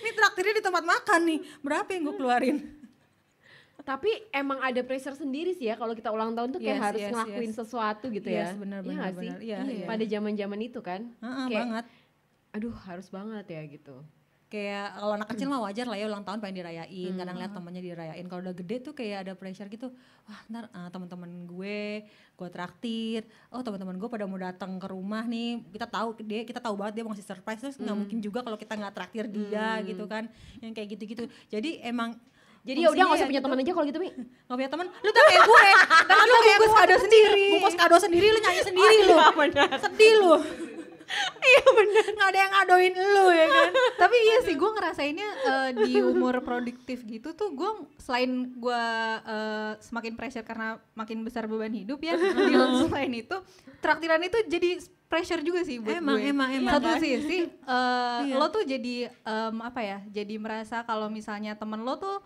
[0.00, 2.56] Ini traktirnya di tempat makan nih, berapa yang gue keluarin?
[3.80, 7.00] Tapi emang ada pressure sendiri sih ya kalau kita ulang tahun tuh kayak Yes, harus
[7.00, 7.56] yes, ngelakuin yes.
[7.56, 8.60] sesuatu gitu Yes, ya.
[8.60, 9.28] benar, Iya benar, nggak sih?
[9.32, 9.40] benar.
[9.40, 9.86] Iya, iya.
[9.88, 11.00] Pada zaman-zaman itu kan.
[11.16, 11.84] Heeh, Kayak, banget.
[12.50, 13.96] Aduh, harus banget ya gitu.
[14.50, 17.82] Kayak kalau anak kecil mah wajar lah ya ulang tahun pengen dirayain, kadang lihat temannya
[17.86, 18.24] dirayain.
[18.26, 19.94] Kalau udah gede tuh kayak ada pressure gitu.
[20.26, 22.02] Wah, ntar uh, teman-teman gue,
[22.34, 23.22] gue traktir.
[23.54, 25.62] Oh, teman-teman gue pada mau datang ke rumah nih.
[25.70, 28.58] Kita tahu dia, kita tahu banget dia mau ngasih surprise terus nggak mungkin juga kalau
[28.58, 30.26] kita nggak traktir dia gitu kan.
[30.58, 31.22] Yang kayak gitu-gitu.
[31.46, 32.18] Jadi emang
[32.60, 33.46] Jadi ya udah nggak usah fungsinya punya gitu.
[33.46, 34.10] teman aja kalau gitu, Mi.
[34.20, 35.66] Gak punya teman, lu tuh kayak gue.
[36.10, 37.46] Kan lu kayak bungkus gue kado sendiri.
[37.54, 39.16] Bungkus kado sendiri, lu nyanyi sendiri lu.
[39.86, 40.34] Sedih lu.
[41.40, 42.04] Iya bener.
[42.12, 43.70] Gak ada yang ngadoin lu ya kan.
[43.98, 48.84] Tapi iya sih gue ngerasainnya eh, di umur produktif gitu tuh gue selain gue
[49.24, 52.14] eh, semakin pressure karena makin besar beban hidup ya.
[52.48, 53.36] di selain itu
[53.78, 56.30] traktiran itu jadi pressure juga sih buat Emang, gue.
[56.30, 57.00] emang, emang Satu kan?
[57.02, 58.34] sisi eh, Iya.
[58.36, 59.98] lo tuh jadi em, apa ya?
[60.06, 62.22] Jadi merasa kalau misalnya temen lo tuh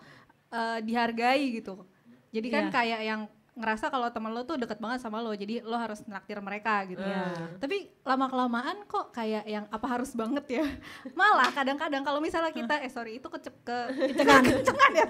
[0.50, 1.80] eh, dihargai gitu.
[2.28, 2.72] Jadi kan Iya.
[2.72, 3.20] kayak yang
[3.54, 6.98] ngerasa kalau temen lo tuh deket banget sama lo jadi lo harus naktir mereka gitu
[7.00, 7.54] Iya.
[7.56, 10.66] tapi lama kelamaan kok kayak yang apa harus banget ya
[11.14, 13.78] malah kadang-kadang kalau misalnya kita eh sorry itu kecep ke
[14.10, 15.06] kecengan kecengan ya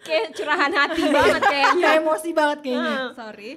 [0.00, 1.80] Kayak curahan hati banget kayaknya.
[1.86, 2.96] Ya emosi banget kayaknya.
[3.14, 3.50] sorry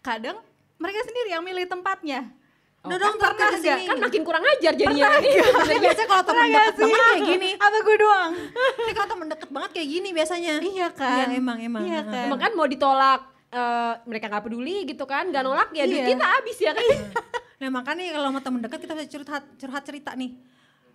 [0.00, 0.36] kadang
[0.76, 2.32] mereka sendiri yang milih tempatnya
[2.80, 3.84] Udah dong ke sini.
[3.84, 5.20] Kan makin kurang ajar jadinya.
[5.84, 7.50] biasanya kalau temen deket banget kayak gini.
[7.60, 8.30] Apa gue doang?
[8.80, 10.54] Ini kalau temen deket banget kayak gini biasanya.
[10.64, 11.26] Iya kan?
[11.28, 11.82] Iya emang emang.
[11.84, 12.24] Iya kan?
[12.32, 13.20] Emang kan mau ditolak
[13.52, 16.08] eh, mereka nggak peduli gitu kan, nggak nolak ya duit Iya.
[16.16, 16.86] kita habis ya kan.
[17.60, 20.32] Nah makanya kalau sama temen deket kita bisa curhat curhat cerita nih.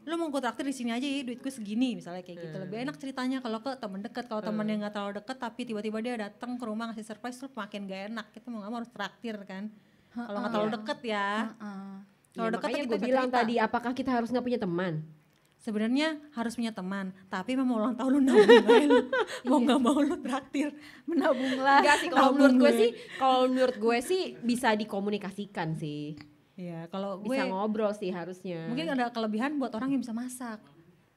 [0.10, 2.58] Lu mau gue traktir di sini aja ya duit gue segini misalnya kayak gitu.
[2.58, 4.26] Lebih enak ceritanya kalau ke temen deket.
[4.26, 7.54] Kalau temen yang nggak terlalu deket tapi tiba-tiba dia datang ke rumah ngasih surprise tuh
[7.54, 8.26] makin gak enak.
[8.34, 9.70] Kita mau gak mau harus traktir kan.
[10.18, 11.30] Kalau nggak terlalu deket ya.
[12.32, 13.38] Kalau Ya, deket gue kita bilang cerita.
[13.42, 14.94] tadi, apakah kita harus nggak punya teman?
[15.58, 18.46] Sebenarnya harus punya teman, tapi memang ulang tahun lu nabung
[18.86, 19.00] lu.
[19.50, 20.70] Mau nggak mau lu traktir.
[21.04, 21.82] Menabunglah.
[21.82, 22.72] Enggak sih, kalau menurut gue gue.
[22.78, 26.14] sih, kalau menurut gue sih bisa dikomunikasikan sih.
[26.54, 28.70] Iya, kalau gue Bisa ngobrol sih harusnya.
[28.70, 30.62] mungkin ada kelebihan buat orang yang bisa masak.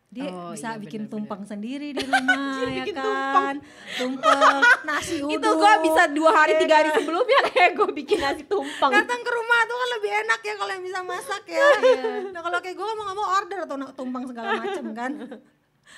[0.08, 1.12] Dia Oh, bisa iya, bikin benar-benar.
[1.12, 3.54] tumpeng sendiri di rumah ya kan.
[3.92, 5.36] Tumpeng, nasi uduk.
[5.36, 6.96] itu gue bisa dua hari ya tiga hari kan?
[6.96, 8.88] sebelumnya kayak gue bikin nasi tumpeng.
[8.90, 11.60] Datang ke rumah tuh kan lebih enak ya kalau yang bisa masak ya.
[12.34, 15.12] Nah kalau kayak gue mau nggak mau order atau tumpeng segala macem kan.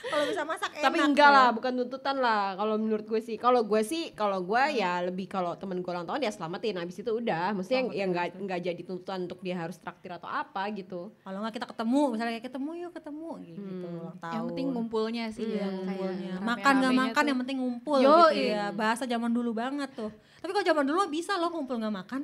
[0.00, 0.84] Kalau bisa masak enak.
[0.86, 1.36] Tapi enggak ya.
[1.36, 2.56] lah, bukan tuntutan lah.
[2.56, 6.08] Kalau menurut gue sih, kalau gue sih, kalau gue ya lebih kalau temen gue ulang
[6.08, 6.80] tahun ya selamatin.
[6.80, 10.30] Habis itu udah, maksudnya yang ya nggak nggak jadi tuntutan untuk dia harus traktir atau
[10.30, 11.12] apa gitu.
[11.20, 14.34] Kalau nggak kita ketemu, misalnya kayak ketemu yuk ketemu gitu ulang tahun.
[14.34, 16.32] Yang penting ngumpulnya sih Iya, ya, ngumpulnya.
[16.32, 17.28] kayak Makan nggak makan tuh.
[17.28, 18.54] yang penting ngumpul Yo, gitu iya.
[18.54, 18.64] ya.
[18.72, 20.10] Bahasa zaman dulu banget tuh.
[20.40, 22.22] Tapi kalau zaman dulu bisa loh ngumpul nggak makan.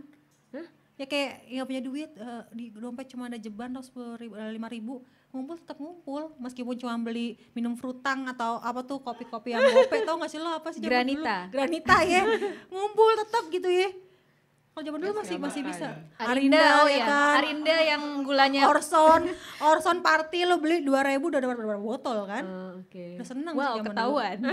[0.96, 4.64] Ya kayak nggak punya duit eh, di dompet cuma ada jeban atau sepuluh ribu, lima
[4.72, 5.04] ribu
[5.36, 6.32] ngumpul tetap ngumpul.
[6.40, 10.56] Meskipun cuma beli minum frutang atau apa tuh kopi-kopi yang gope tau gak sih lo
[10.56, 11.52] apa sih Granita.
[11.52, 11.52] dulu?
[11.52, 12.24] Granita ya.
[12.72, 14.05] Ngumpul tetap gitu ya
[14.76, 15.88] kalau zaman dulu masih masih bisa
[16.20, 17.06] Arinda, oh ya ya.
[17.08, 19.24] kan Arinda yang gulanya Orson
[19.56, 22.44] Orson party lo beli 2000 udah dapat berapa botol kan
[22.84, 23.16] Oke.
[23.16, 23.88] udah seneng wow sih zaman dulu.
[23.88, 24.36] ketahuan.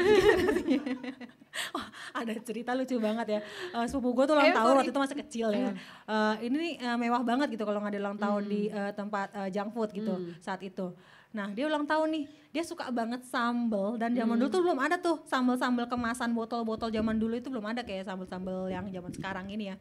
[1.69, 1.85] Oh,
[2.17, 3.39] ada cerita lucu banget ya.
[3.77, 5.69] Eh, sepupu gue tuh ulang Eh, tahun waktu itu masih kecil ya.
[6.09, 9.49] Eh, ini eh, mewah banget gitu kalau nggak ada ulang tahun di eh, tempat eh,
[9.53, 10.97] junk food gitu saat itu.
[11.33, 14.95] Nah dia ulang tahun nih, dia suka banget sambel dan zaman dulu tuh belum ada
[14.95, 19.73] tuh sambel-sambel kemasan botol-botol zaman dulu itu belum ada kayak sambel-sambel yang zaman sekarang ini
[19.73, 19.75] ya.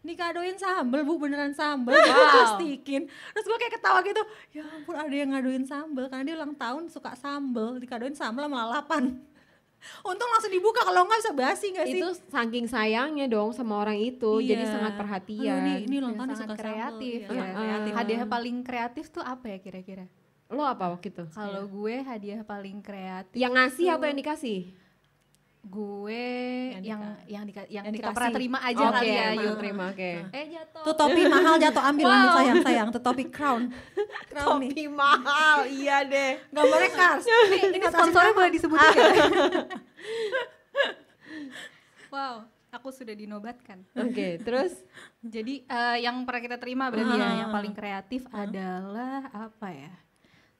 [0.00, 4.22] Dikadoin sambel bu beneran sambel plastikin terus gue kayak ketawa gitu
[4.52, 8.62] ya ampun ada yang ngadoin sambel karena dia ulang tahun suka sambel dikadoin sambel sama
[8.62, 9.18] lalapan
[10.08, 13.98] untung langsung dibuka kalau nggak bisa basi nggak sih Itu saking sayangnya dong sama orang
[13.98, 14.72] itu, jadi Iya.
[14.72, 15.58] sangat Aduh, perhatian.
[15.60, 17.34] ini, ini ulang Dan tahun sangat suka kreatif sambel.
[17.34, 17.42] ya.
[17.42, 17.92] Iya, kreatif.
[17.92, 20.06] Hadiah paling kreatif tuh apa ya kira-kira?
[20.48, 21.24] Lo apa waktu itu?
[21.28, 24.60] Kalau gue hadiah paling kreatif Yang ngasih atau yang dikasih?
[25.66, 26.26] gue
[26.70, 28.14] Yang yang dika- yang dika- yang, yang kita dikasih.
[28.14, 29.28] pernah terima aja Oke, kali ya.
[29.34, 29.56] yuk.
[29.58, 30.10] terima, oke.
[30.30, 30.82] Eh jatuh.
[30.84, 32.30] tuh topi mahal jatuh ambil Wow.
[32.32, 33.62] sayang sayang tuh topi crown
[34.30, 36.38] crown nih Topi mahal, iya deh.
[36.48, 39.06] gambarnya cars Ini, ini sponsornya boleh disebutin ya?
[42.08, 42.34] wow,
[42.70, 43.82] aku sudah dinobatkan.
[43.96, 44.70] Oke, terus
[45.20, 47.34] Jadi eh, yang pernah kita terima berarti ya, Ah.
[47.36, 49.90] yang paling kreatif adalah apa ya?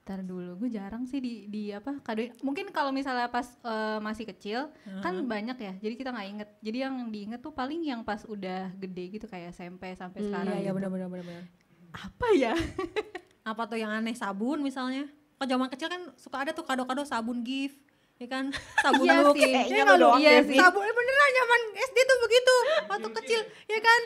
[0.07, 2.23] Ntar dulu, gue jarang sih di, di apa kado.
[2.39, 4.71] Mungkin kalau misalnya pas eh, masih kecil
[5.03, 6.49] kan banyak ya, jadi kita nggak inget.
[6.63, 10.55] Jadi yang diinget tuh paling yang pas udah gede gitu kayak SMP sampai sekarang.
[10.55, 10.79] iya iya gitu.
[10.79, 11.43] benar benar benar benar
[11.91, 12.55] Apa ya?
[13.47, 17.43] apa tuh yang aneh sabun misalnya kalau zaman kecil kan suka ada tuh kado-kado sabun
[17.43, 17.79] gift
[18.15, 18.51] ya kan
[18.83, 22.55] sabun Iya Iya kayaknya lu doang iya sih sabun eh, beneran zaman SD tuh begitu
[22.91, 24.01] waktu kecil ya kan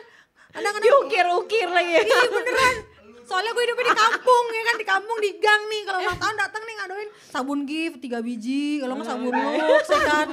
[0.52, 1.94] kadang-kadang diukir-ukir lagi.
[2.06, 2.74] iya beneran
[3.22, 4.74] soalnya gue hidupnya di kampung ya kan?
[4.76, 5.82] Di kampung di gang nih.
[5.82, 8.78] Kalau ulang tahun datang nih ngadoin sabun gift tiga biji.
[8.78, 10.28] Kalau nggak sabun lux ya kan?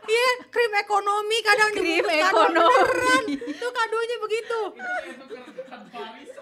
[0.00, 2.74] Iya krim ekonomi kadang Krim kado ekonomi.
[2.74, 4.60] beneran itu kadonya begitu.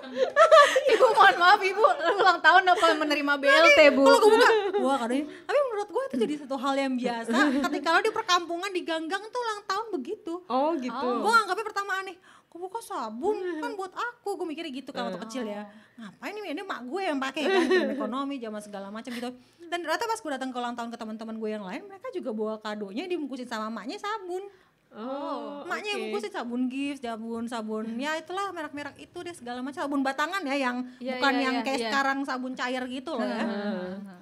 [0.94, 1.84] Ibu mohon maaf ibu.
[2.16, 4.02] Ulang tahun apa menerima BLT bu?
[4.06, 4.48] kalau gue buka
[4.80, 5.26] wah kadonya.
[5.44, 7.32] Tapi menurut gue itu jadi satu hal yang biasa.
[7.68, 10.32] Ketika lo di perkampungan di gang-gang tuh ulang tahun begitu.
[10.48, 11.06] Oh gitu.
[11.20, 12.16] gue anggapnya pertama aneh
[12.48, 14.40] kok buka sabun kan buat aku.
[14.40, 15.68] Gue mikirnya gitu kan waktu kecil ya.
[16.00, 17.64] Ngapain ini ini mak gue yang pakai kan?
[17.94, 19.28] Ekonomi zaman segala macam gitu.
[19.68, 22.32] Dan ternyata pas gue datang ke ulang tahun ke teman-teman gue yang lain mereka juga
[22.32, 24.48] bawa kadonya dibungkusin sama maknya sabun.
[24.88, 26.04] Oh, maknya yang oke.
[26.16, 29.84] bungkusin sabun gift sabun sabun ya itulah merek-merek itu deh segala macam.
[29.84, 31.88] Sabun batangan ya yang Iya, bukan iya, yang iya, kayak iya.
[31.92, 33.44] sekarang sabun cair gitu loh ya.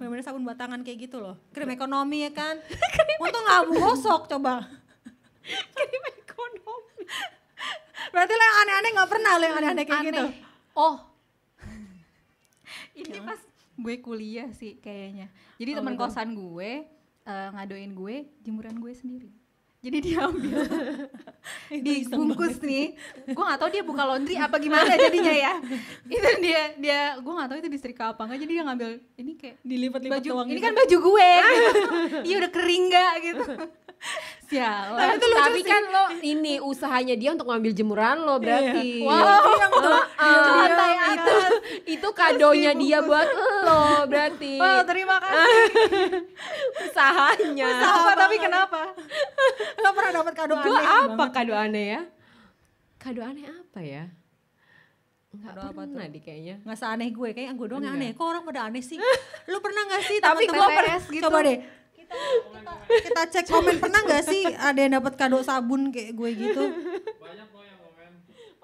[0.02, 1.38] Bener-bener sabun batangan kayak gitu loh.
[1.54, 2.58] Krim ekonomi ya kan?
[3.22, 4.66] Untung nggak gosok coba.
[5.46, 7.06] Krim ekonomi.
[8.16, 10.40] Berarti lo yang aneh-aneh nggak pernah lo yang aneh-aneh kayak gitu Aneh.
[10.72, 10.96] Oh.
[12.96, 13.40] Ini pas
[13.76, 15.28] gue kuliah sih kayaknya.
[15.60, 16.88] Jadi Oh, teman kosan gue
[17.28, 19.28] eh, ngadoin gue jemuran gue sendiri.
[19.84, 20.66] Jadi dia ambil
[21.86, 22.96] dibungkus nih.
[23.30, 25.54] Gue nggak tahu dia buka laundry apa gimana jadinya ya.
[26.16, 28.40] Itu dia dia gue nggak tahu itu disetrika apa enggak.
[28.42, 28.90] Jadi dia ngambil
[29.20, 30.64] ini kayak dilipat-lipat baju doang ini gitu.
[30.66, 31.80] kan baju gue gitu.
[32.26, 33.44] Iya udah kering nggak gitu.
[34.46, 35.18] Sialan.
[35.18, 39.02] Tapi kan lo ini usahanya dia untuk ngambil jemuran lo berarti.
[39.02, 40.00] Wow, diam tuh.
[40.16, 41.36] Ah, Diam, itu
[41.98, 43.26] itu kadonya dia buat
[43.66, 44.54] lo berarti.
[44.62, 45.64] Wow, terima kasih.
[46.86, 47.68] Usahanya.
[47.82, 48.80] Apa tapi kenapa?
[49.82, 51.34] Lo pernah dapat kado Gue aneh apa banget?
[51.34, 52.02] kado aneh ya?
[53.02, 54.04] Kado aneh apa ya?
[55.36, 56.56] Enggak apa pernah di kayaknya.
[56.64, 58.14] Nggak seaneh gue, kayak gue doang yang Enggak.
[58.14, 58.18] aneh.
[58.18, 58.96] Kok orang pada aneh sih?
[59.50, 60.18] Lu pernah gak sih?
[60.22, 61.22] Tapi gua pernah gitu.
[61.28, 61.58] Coba deh.
[62.86, 66.64] Kita, cek komen pernah gak sih ada yang dapat kado sabun kayak gue gitu?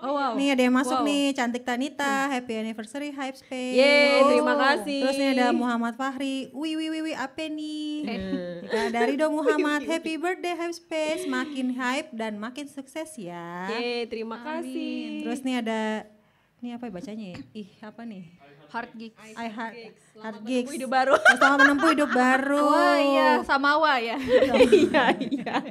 [0.03, 0.35] Oh wow.
[0.35, 1.07] Nih ada yang masuk Wow.
[1.07, 3.79] nih, cantik Tanita, happy anniversary Hype Space.
[3.79, 4.35] Yeay, Oh.
[4.35, 4.99] terima kasih.
[4.99, 8.03] Terus nih ada Muhammad Fahri, wih wih wih wih apa nih?
[8.03, 8.67] Hmm.
[8.67, 13.71] Ya, dari Do Muhammad, happy birthday Hype Space, makin hype dan makin sukses ya.
[13.71, 15.23] Yeay, terima kasih.
[15.23, 16.11] Terus nih ada,
[16.59, 17.41] nih apa ya bacanya ya?
[17.55, 18.27] Ih apa nih?
[18.73, 19.21] Hard gigs.
[19.37, 19.77] I heart,
[20.17, 20.73] heart gigs.
[20.73, 21.13] hidup baru.
[21.37, 22.73] Selamat menempuh hidup baru.
[22.73, 24.17] Wah iya, Samawa ya.
[24.17, 25.55] iya, iya.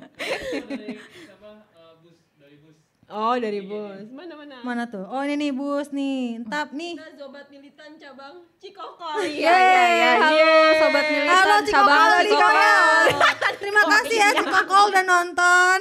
[3.12, 4.08] Oh, dari bus.
[4.16, 4.56] Mana mana?
[4.64, 5.04] Mana tuh?
[5.04, 6.96] Oh ini nih bus nih, entap nih.
[7.20, 9.28] Sobat militan cabang Cikokol.
[9.28, 10.12] Iya iya iya.
[10.16, 12.40] Halo sobat militan Halo Cikokol cabang Cikokol.
[12.40, 13.52] Korea.
[13.60, 15.78] Terima kasih ya Cikokol udah nonton.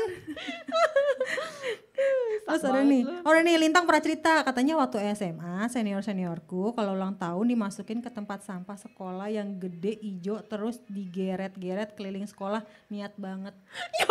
[2.53, 6.93] Terus ada nih, oh ada nih Lintang pernah cerita katanya waktu SMA senior seniorku kalau
[6.93, 13.15] ulang tahun dimasukin ke tempat sampah sekolah yang gede ijo terus digeret-geret keliling sekolah niat
[13.15, 13.55] banget.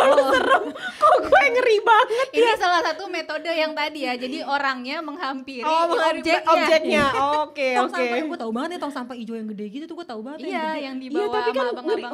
[0.96, 2.26] Kok gue ngeri banget.
[2.32, 4.14] Ini salah satu metode yang tadi ya.
[4.14, 6.40] Jadi orangnya menghampiri Oh, objeknya.
[6.42, 7.04] objeknya.
[7.42, 7.94] Oke, tong oke.
[7.94, 10.20] sampah yang gue tahu banget ya tong sampah ijo yang gede gitu tuh gue tahu
[10.20, 10.80] banget Iya, yang gede.
[10.80, 12.12] yang dibawa tapi kan abang-abang.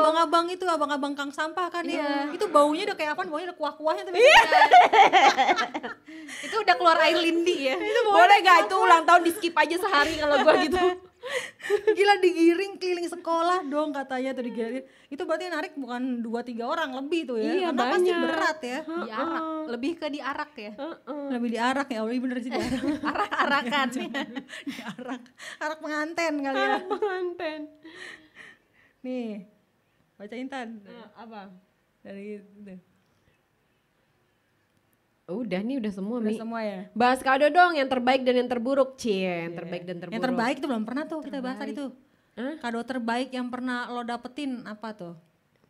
[0.00, 2.00] abang-abang itu abang-abang kang sampah kan ya.
[2.26, 2.34] Iya.
[2.34, 3.22] Itu baunya udah kayak apa?
[3.24, 4.18] Baunya udah kuah-kuahnya tapi
[6.46, 7.76] Itu udah keluar air lindi ya.
[8.06, 10.78] Boleh gak itu ulang tahun di skip aja sehari kalau gue gitu.
[11.96, 14.84] Gila digiring keliling sekolah dong katanya tuh digiring.
[15.12, 17.52] Itu berarti narik bukan dua tiga orang lebih tuh ya.
[17.52, 18.24] Iya, Karena pasti banyak.
[18.24, 18.78] berat ya.
[18.88, 20.72] Diarak, lebih ke diarak ya.
[21.08, 22.82] Lebih diarak ya, Allah bener sih diarak.
[23.12, 23.86] Arak-arakan.
[24.64, 25.22] diarak.
[25.60, 26.78] Arak penganten kali ya.
[26.88, 27.60] Penganten.
[29.04, 29.30] Nih.
[30.16, 30.68] Baca Intan
[31.16, 31.52] apa?
[32.00, 32.89] dari itu.
[35.32, 36.38] Udah nih udah semua Udah Mi.
[36.38, 36.80] semua ya.
[36.92, 38.98] Bahas kado dong yang terbaik dan yang terburuk.
[38.98, 40.16] Cie, yang terbaik dan terburuk.
[40.18, 41.90] Yang terbaik tuh belum pernah tuh kita bahas tadi tuh.
[42.34, 42.54] Hah?
[42.58, 45.14] Kado terbaik yang pernah lo dapetin apa tuh?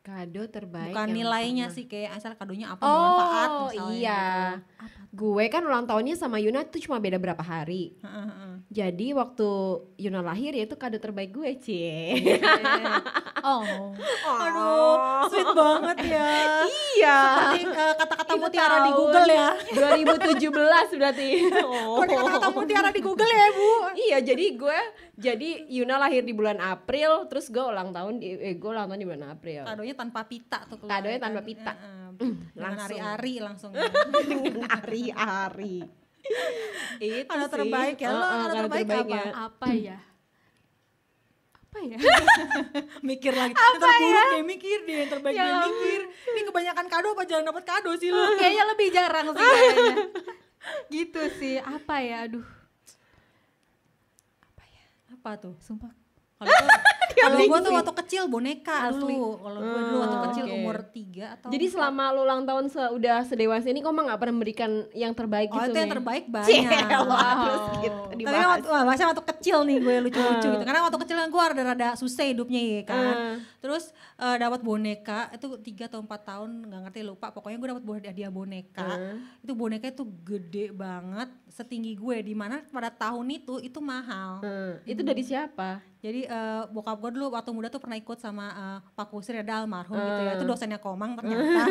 [0.01, 0.97] Kado terbaik.
[0.97, 1.77] Bukan nilainya pernah.
[1.77, 4.25] sih kayak asal kadonya apa bermanfaat Oh misalnya iya.
[4.57, 5.01] gitu.
[5.11, 7.99] Gue kan ulang tahunnya sama Yuna tuh cuma beda berapa hari.
[8.01, 8.55] Heeh, heeh.
[8.71, 9.49] Jadi waktu
[10.01, 12.17] Yuna lahir ya itu kado terbaik gue, Cie.
[13.41, 13.65] Oh.
[14.45, 16.29] Aduh, sweet banget ya.
[16.93, 17.19] iya.
[17.25, 19.49] Seperti eh, kata-kata mutiara di Google ya.
[20.37, 21.29] 2017 berarti.
[21.65, 22.05] Oh.
[22.05, 23.71] Kata-kata mutiara di Google ya, Bu.
[23.97, 24.79] Iya, jadi gue
[25.17, 29.01] jadi Yuna lahir di bulan April, terus gue ulang tahun di eh, gue ulang tahun
[29.01, 29.65] di bulan April.
[29.65, 31.01] Kadonya tanpa pita tuh keluar.
[31.01, 31.25] Kadonya kan.
[31.31, 31.73] tanpa pita.
[31.75, 31.99] Heeh.
[32.21, 32.83] Mm, Dengan langsung.
[32.85, 33.73] hari-hari langsung.
[34.75, 35.77] Hari-hari.
[37.01, 37.53] Itu Kado sih.
[37.57, 39.25] terbaik ya, lo kado kado terbaik terbaiknya.
[39.33, 39.99] Apa ya?
[41.57, 41.99] Apa ya?
[43.09, 43.55] mikir lagi.
[43.57, 46.01] Apa terburuk deh mikir deh, yang terbaik Ya deh mikir.
[46.11, 48.37] Ini kebanyakan kado apa jangan dapat kado sih lo?
[48.37, 49.97] Kayaknya lebih jarang sih kayaknya.
[50.95, 51.57] gitu sih.
[51.57, 52.29] Apa ya?
[52.29, 52.47] Aduh.
[55.21, 55.53] Apa tuh?
[55.61, 56.00] Sumpah.
[57.13, 59.13] Kalau gua tuh waktu kecil boneka Asli.
[59.13, 59.37] dulu.
[59.37, 60.55] Kalau gua dulu waktu Hmm, kecil oke.
[60.57, 60.97] umur 3
[61.37, 61.75] atau Jadi empat.
[61.77, 65.49] selama lu ulang tahun se udah sedewasa ini kok mah gak pernah memberikan yang terbaik
[65.49, 67.01] Oh gitu itu yang terbaik Cie, banyak.
[67.03, 68.47] wah, terus gitu Tapi dibahas.
[68.49, 70.55] waktu, wah, bahasanya waktu kecil nih gue lucu-lucu Hmm.
[70.55, 70.65] gitu.
[70.65, 73.13] Karena waktu kecil kan gue rada-rada susah hidupnya ya kan.
[73.13, 73.37] Hmm.
[73.61, 73.85] Terus
[74.17, 77.27] eh, dapat boneka itu tiga atau empat tahun nggak ngerti lupa.
[77.29, 78.89] Pokoknya gue dapat hadiah boneka.
[78.89, 79.21] Hmm.
[79.39, 82.17] Itu boneka itu gede banget, setinggi gue.
[82.23, 84.41] Di mana pada tahun itu itu mahal.
[84.41, 85.85] Hmm, Itu dari siapa?
[86.01, 89.61] Jadi eh, bokap gue dulu waktu muda tuh pernah ikut sama eh, Pak Kusir ada
[89.61, 90.33] almarhum gitu ya.
[90.41, 91.69] Itu dosennya Komang ternyata.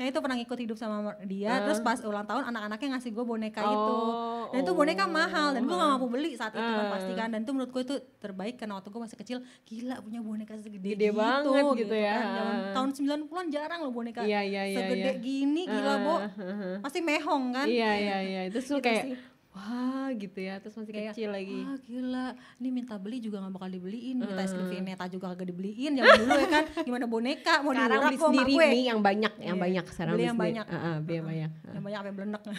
[0.00, 1.60] nah itu pernah ikut hidup sama dia.
[1.68, 3.94] Terus pas ulang tahun anak-anaknya ngasih gue boneka itu.
[4.00, 5.12] Oh, Dan itu boneka oh.
[5.12, 7.28] mahal dan gue gak mampu beli saat itu kan pasti kan.
[7.28, 9.38] Dan itu menurut gue itu terbaik karena waktu gue masih kecil
[9.68, 12.16] gila punya boneka segede Gede gitu, banget gitu ya.
[12.16, 12.32] Kan.
[12.32, 12.90] Zaman, tahun
[13.28, 15.20] 90-an jarang loh boneka Iya, iya, iya, segede iya.
[15.20, 16.16] gini gila Bo.
[16.16, 16.76] Ah, ah.
[16.80, 17.66] Pasti mehong kan.
[17.68, 19.04] Iya iya iya itu tuh Gitu kayak.
[19.50, 21.60] Wah gitu ya terus masih Kayak, kecil lagi.
[21.60, 22.26] Wah gila,
[22.56, 26.14] ini minta beli juga gak bakal dibeliin, minta es krim Viennetta juga kagak dibeliin zaman
[26.16, 28.66] dulu ya kan, gimana boneka mau Sekarang beli sendiri gue.
[28.68, 30.52] mie yang banyak yang Iya, banyak sekarang beli yang sendiri.
[30.54, 30.66] banyak.
[30.66, 31.50] Ah, ah, beli yang banyak.
[31.66, 32.42] Yang banyak apa blenek.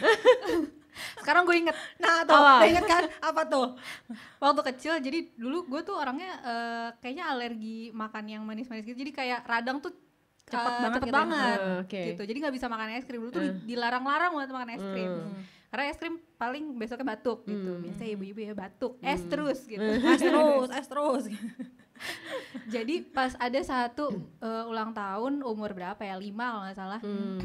[1.16, 3.02] Sekarang gue inget nah tuh, udah inget kan?
[3.22, 3.78] Apa tuh?
[4.36, 8.98] waktu kecil jadi dulu gue tuh orangnya eh, kayaknya alergi makan yang manis-manis gitu.
[8.98, 9.94] Jadi kayak radang tuh
[10.42, 11.14] Cepet eh, banget cepet gitu ya?
[11.16, 12.02] banget Ah, oke.
[12.10, 12.22] gitu.
[12.24, 15.12] Jadi nggak bisa makan es krim dulu tuh di- dilarang-larang banget makan es krim.
[15.70, 17.78] Karena es krim paling besoknya batuk gitu.
[17.78, 17.82] Hmm.
[17.86, 19.86] biasanya ibu-ibu ya batuk es terus gitu.
[19.86, 21.24] Es terus es terus.
[22.74, 24.10] Jadi pas ada satu
[24.42, 26.18] eh, ulang tahun umur berapa ya?
[26.18, 27.00] Lima kalau nggak salah.
[27.02, 27.40] Hmm.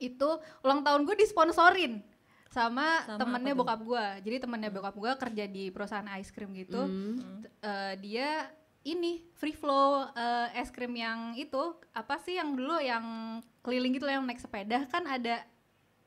[0.00, 0.30] itu
[0.64, 2.00] ulang tahun gue disponsorin
[2.48, 6.82] sama, Sama temennya bokap gue jadi temennya bokap gue kerja di perusahaan es krim gitu.
[6.82, 7.44] Hmm.
[7.60, 8.48] Eh, dia
[8.80, 14.08] ini free flow eh, es krim yang itu apa sih yang dulu yang keliling gitu
[14.08, 14.88] loh, yang naik sepeda.
[14.88, 15.44] Kan ada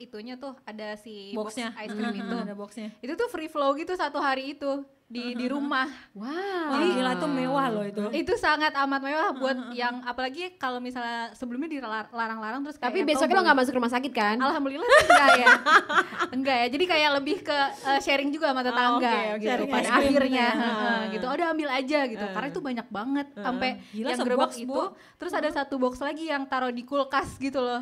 [0.03, 3.71] itunya tuh ada si box boxnya es krim itu ada boxnya itu tuh free flow
[3.79, 4.83] gitu satu hari itu
[5.13, 6.69] di di rumah Wow.
[6.69, 11.33] Wah, gila itu mewah loh itu itu sangat amat mewah buat yang apalagi kalau misalnya
[11.33, 14.37] sebelumnya dilarang-larang terus Tapi besoknya oh, lo nggak masuk rumah sakit kan?
[14.37, 15.47] Alhamdulillah sih enggak ya.
[16.37, 16.67] enggak ya.
[16.69, 19.97] Jadi kayak lebih ke uh, sharing juga sama tetangga oke, oke, gitu sharing pada krim
[19.97, 20.63] akhirnya gitu ya.
[20.63, 21.25] heeh, gitu.
[21.25, 22.25] Oh, udah ambil aja gitu.
[22.29, 24.61] Karena itu banyak banget sampai Gila, yang gerobak Bu.
[24.61, 24.81] itu
[25.17, 27.81] terus ada satu box lagi yang taruh di kulkas gitu loh.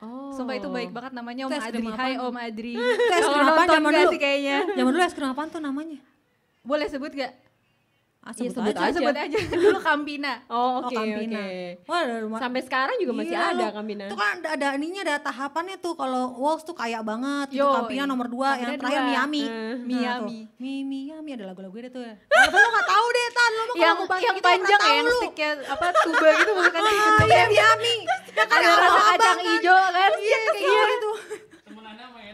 [0.00, 0.32] Oh.
[0.32, 1.86] Sumpah itu baik banget namanya Om Adri.
[1.92, 2.74] Hai Om Adri.
[3.20, 4.10] Kalau nonton dulu?
[4.16, 4.56] sih kayaknya.
[4.72, 6.00] zaman dulu es krim apaan tuh namanya
[6.64, 7.32] Boleh sebut gak?
[8.20, 8.96] Ah, Iya, sebut sebut aja Aja.
[8.96, 9.38] sebut aja.
[9.56, 10.32] Dulu Campina.
[10.46, 11.40] Oh, Oh, oke Campina.
[11.40, 11.60] oke.
[11.84, 12.38] Wah, ada rumah.
[12.38, 13.74] Sampai sekarang juga masih Gila ada lu.
[13.74, 14.04] Kambina.
[14.04, 17.60] Itu kan ada, ada ininya ada tahapannya tuh kalau Walls tuh kaya banget gitu.
[17.60, 19.08] Yo, Campina nomor 2, yang terakhir dua.
[19.08, 19.42] Miami.
[19.42, 20.38] Nah, Miami.
[20.44, 20.60] tuh.
[20.60, 22.14] Mi Miami ada lagu-lagu dia tuh ya.
[22.20, 25.06] Tapi lu gak tahu deh Tan, lu yang mau bahas yang gitu, panjang ya, yang
[25.10, 26.80] sticknya apa tuba gitu bukan?
[26.90, 27.94] Ah, iya Miami.
[28.30, 29.48] Ya kan Ada yang rasa kacang kan.
[29.50, 30.10] hijau kan?
[30.14, 31.10] Iya, iya itu.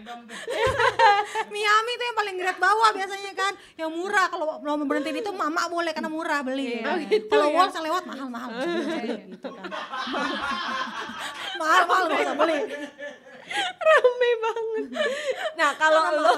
[1.52, 3.52] Miami tuh yang paling grade bawah biasanya kan.
[3.74, 6.80] Yang murah kalau mau berhenti itu mama boleh karena murah beli.
[6.80, 6.86] Iya.
[6.86, 7.56] Oh, gitu kalau ya.
[7.58, 9.28] Walls yang lewat mahal mahal gitu kan.
[11.60, 12.58] mahal mahal nggak usah beli.
[13.86, 14.84] Rame banget.
[15.54, 16.32] Nah, kalau lo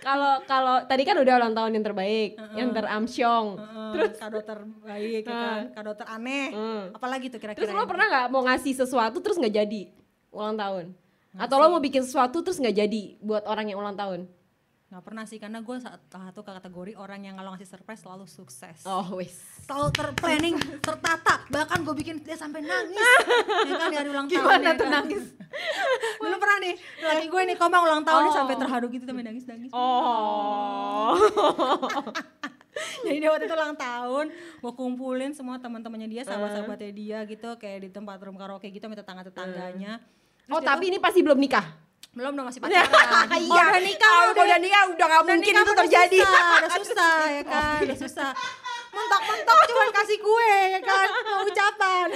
[0.00, 3.48] kalau kalau tadi kan udah ulang tahun yang terbaik, yang teramsyong.
[3.94, 6.48] Terus kado terbaik ya kan, kado teraneh.
[6.50, 6.82] Hmm.
[6.96, 7.68] Apalagi tuh kira-kira.
[7.68, 9.92] Terus lo pernah nggak mau ngasih sesuatu terus nggak jadi
[10.32, 11.03] ulang tahun?
[11.34, 14.30] Atau lo mau bikin sesuatu terus nggak jadi buat orang yang ulang tahun?
[14.86, 18.86] Nggak pernah sih karena gue satu kategori orang yang kalau ngasih surprise selalu sukses.
[18.86, 19.34] Oh, wis.
[19.66, 22.94] Selalu terplanning, tertata, bahkan gue bikin dia sampai nangis.
[23.66, 24.38] ya kan di hari ulang tahun.
[24.38, 24.94] Gimana ya tuh kan?
[25.02, 25.24] nangis?
[26.22, 28.38] Dulu pernah nih, laki gue nih komang ulang tahun dia Oh.
[28.38, 29.70] sampai terharu gitu sampai nangis-nangis.
[29.74, 31.18] Oh.
[33.04, 34.26] Jadi dia waktu itu ulang tahun,
[34.62, 39.02] gue kumpulin semua teman-temannya dia, sahabat-sahabatnya dia gitu, kayak di tempat room karaoke gitu, minta
[39.02, 39.98] tetangga-tetangganya.
[40.44, 41.66] Terus Oh, dia tapi ini pasti belum nikah.
[42.12, 42.86] belum dong masih pacaran.
[43.42, 43.62] Iya.
[43.66, 46.18] udah nikah, Ah, udah, udah nikah udah nggak mungkin nikah itu terjadi.
[46.20, 48.30] Susah, udah susah ya kan, udah susah.
[48.88, 51.06] Mentok-mentok cuman kasih kue ya kan,
[51.48, 52.06] ucapan.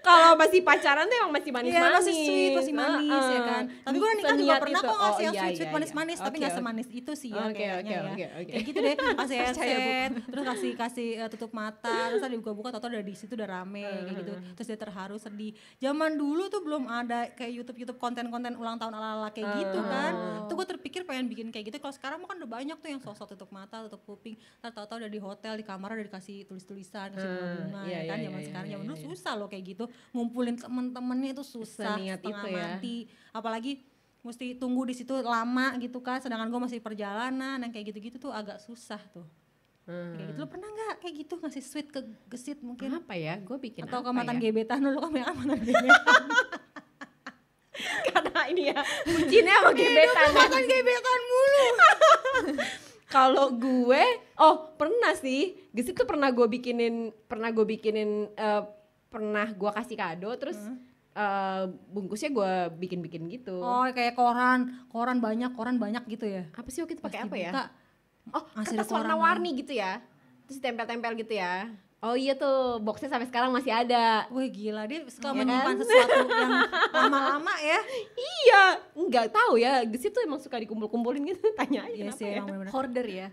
[0.00, 1.80] Kalau masih pacaran tuh emang masih manis-manis.
[1.80, 3.44] Iya masih sweet, masih manis ya Heeh.
[3.44, 3.64] kan.
[3.80, 4.86] Tapi gue nikah juga pernah itu.
[4.86, 6.24] kok ngasih Oh, yang iya, sweet sweet iya, manis-manis, iya.
[6.26, 6.58] tapi nggak oke.
[6.60, 8.00] semanis itu sih ya Oke, kayaknya oke, ya.
[8.04, 8.52] oke, oke.
[8.52, 12.86] Kayak gitu deh, kasih headset, terus kasih kasih eh, tutup mata, terus ada buka-buka tau
[12.86, 14.32] udah di situ udah rame kayak gitu.
[14.54, 15.52] Terus dia terharu sedih.
[15.78, 20.12] Zaman dulu tuh belum ada kayak YouTube YouTube konten-konten ulang tahun ala-ala kayak gitu kan.
[20.46, 21.78] Tuh gue terpikir pengen bikin kayak gitu.
[21.78, 24.34] Kalau sekarang kan udah banyak tuh yang sosok tutup mata, tutup kuping.
[24.60, 28.16] Tahu-tahu udah di hotel, di kamar udah dikasih tulis-tulisan, kasih bunga-bunga iya, ya kan.
[28.18, 29.04] iya, Zaman iya, sekarang iya, zaman dulu iya.
[29.34, 29.84] Susah loh kayak gitu.
[30.14, 32.62] Ngumpulin temen-temennya itu susah, Seniat setengah itu ya.
[32.62, 32.96] mati.
[33.34, 33.72] Apalagi
[34.24, 36.22] mesti tunggu di situ lama gitu kan.
[36.22, 39.26] Sedangkan gue masih perjalanan, yang kayak gitu-gitu tuh agak susah tuh.
[39.84, 40.16] Hmm.
[40.16, 42.94] Kayak gitu lo pernah nggak kayak gitu ngasih sweet ke gesit mungkin?
[42.94, 43.36] Apa ya?
[43.42, 44.48] Gue bikin Atau ke apa mantan ya?
[44.48, 46.24] gebetan lu kan yang mantan gebetan.
[48.14, 50.28] Karena ini ya, bucinnya sama gebetan.
[50.30, 51.66] mantan gebetan mulu.
[53.14, 54.02] Kalau gue,
[54.42, 58.62] oh pernah sih, gesit tuh pernah gue bikinin, pernah gue bikinin, eh,
[59.14, 60.58] pernah gue kasih kado, terus
[61.14, 63.54] eh, bungkusnya gue bikin-bikin gitu.
[63.56, 66.50] Oh kayak koran, koran banyak, koran banyak gitu ya.
[66.50, 67.50] Apa sih waktu itu pakai apa ya?
[67.50, 67.64] dibuka,
[68.32, 70.00] Oh, Masih ada kertas warna-warni gitu ya.
[70.44, 71.68] Terus tempel-tempel gitu ya.
[72.00, 74.28] Oh iya tuh, boxnya sampai sekarang masih ada.
[74.28, 75.76] Wih gila dia suka Iya menyimpan kan?
[75.80, 76.52] sesuatu yang
[77.00, 77.80] lama-lama ya.
[78.12, 78.62] Iya,
[78.92, 79.84] nggak tahu ya.
[79.84, 81.40] Gesit tuh emang suka dikumpul-kumpulin gitu.
[81.56, 82.32] Tanya aja Iya kenapa sih ya.
[82.34, 82.72] emang bener-bener.
[82.72, 83.28] Hoarder ya.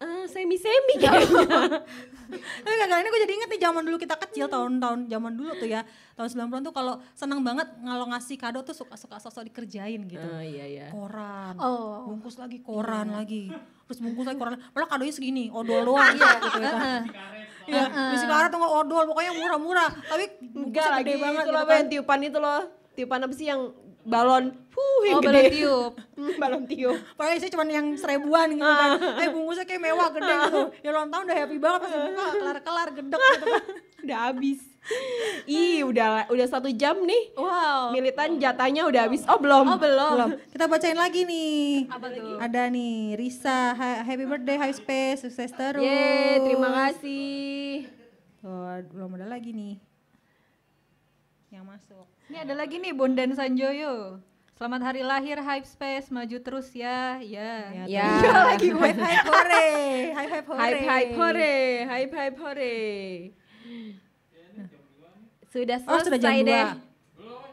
[0.00, 1.44] Eh, semi-semi kayaknya.
[2.64, 5.66] Tapi gak ini gue jadi inget nih zaman dulu kita kecil tahun-tahun zaman dulu tuh
[5.66, 5.84] ya
[6.14, 10.24] tahun 90-an tuh kalau senang banget kalau ngasih kado tuh suka-suka sosok dikerjain gitu.
[10.24, 10.86] Oh iya iya.
[10.88, 12.08] Koran, Oh.
[12.08, 13.52] bungkus lagi koran lagi,
[13.84, 14.56] terus bungkus lagi koran.
[14.70, 17.02] Malah kadonya segini, odol doang gitu, gitu ya kan.
[17.66, 19.90] Iya, bisi karet tuh nggak odol, pokoknya murah-murah.
[20.00, 21.84] Tapi Enggak bungkusnya lagi gede banget itu gitu loh kan.
[21.86, 22.60] tiupan itu loh.
[22.90, 23.60] Tiupan apa sih yang
[24.10, 24.44] balon?
[24.70, 25.32] Huh, yang Oh, gede.
[25.32, 25.92] balon tiup.
[26.12, 26.98] Hmm, balon tiup.
[27.14, 28.90] Padahal sih cuma yang seribuan gitu kan.
[29.16, 30.60] Eh bungkusnya kayak mewah gede gitu.
[30.84, 33.62] Ya ulang tahun udah happy banget pas dibuka kelar-kelar gedek gitu kan.
[34.00, 34.60] Udah habis.
[35.44, 37.36] Ih, udah udah satu jam nih.
[37.36, 37.92] Wow.
[37.92, 39.20] Militan jatahnya udah habis.
[39.24, 39.66] Oh, belum.
[39.66, 40.12] Oh, belum.
[40.16, 40.30] Belum.
[40.48, 41.84] Kita bacain lagi nih.
[41.86, 42.40] Apa tuh?
[42.40, 45.84] Ada nih Risa, ha- happy birthday, high space, sukses terus.
[45.84, 47.92] Yeay, terima kasih.
[48.40, 49.76] Tuh, belum ada lagi nih
[51.50, 52.08] yang masuk.
[52.30, 54.22] Ini ada lagi nih Bondan Sanjoyo.
[54.54, 57.18] Selamat hari lahir Hype Space, maju terus ya.
[57.18, 57.74] Ya.
[57.90, 58.06] Ya.
[58.54, 59.70] lagi hype hype hore,
[60.14, 60.62] hype hype hore.
[60.62, 61.54] Hype hype hore,
[61.90, 62.78] hype hype hore.
[65.50, 66.66] Sudah selesai Oh sudah jam deh.
[67.18, 67.50] dua.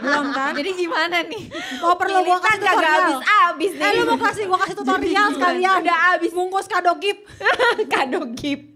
[0.00, 0.52] Belum kan?
[0.56, 1.42] Jadi gimana nih?
[1.84, 3.20] Mau perlu gua Militan kasih tutorial?
[3.20, 4.00] habis-habis Eh nih.
[4.00, 5.76] lu mau kasih gua kasih tutorial sekalian.
[5.84, 6.30] Udah habis.
[6.32, 7.20] Bungkus kado gift.
[7.92, 8.75] Kado gift.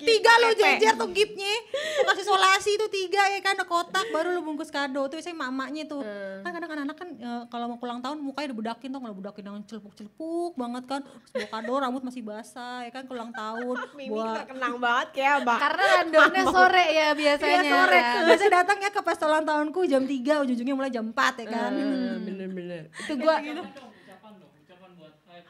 [0.00, 0.60] Tiga lu Pepe.
[0.80, 1.54] jejer tuh giftnya.
[2.00, 5.04] Lu kasih solasi itu tiga ya kan ada kotak baru lu bungkus kado.
[5.04, 6.00] Itu biasanya mamanya tuh.
[6.40, 9.42] Kan kadang anak-anak kan eh, kalau mau ulang tahun mukanya udah bedakin tuh kalau bedakin
[9.44, 11.00] yang celepuk-celepuk banget kan.
[11.04, 13.76] Terus bawa kado rambut masih basah ya kan ke ulang tahun.
[14.00, 15.60] Mimi Buat kenang banget kayak abang.
[15.60, 17.60] Karena randomnya sore ya biasanya.
[17.60, 18.00] Iya sore.
[18.00, 18.12] ya.
[18.26, 21.70] Biasanya datang ya ke pesta ulang tahunku jam 3, ujung-ujungnya mulai jam 4 ya kan.
[21.76, 22.82] Eh, Bener-bener.
[23.04, 23.36] Itu gua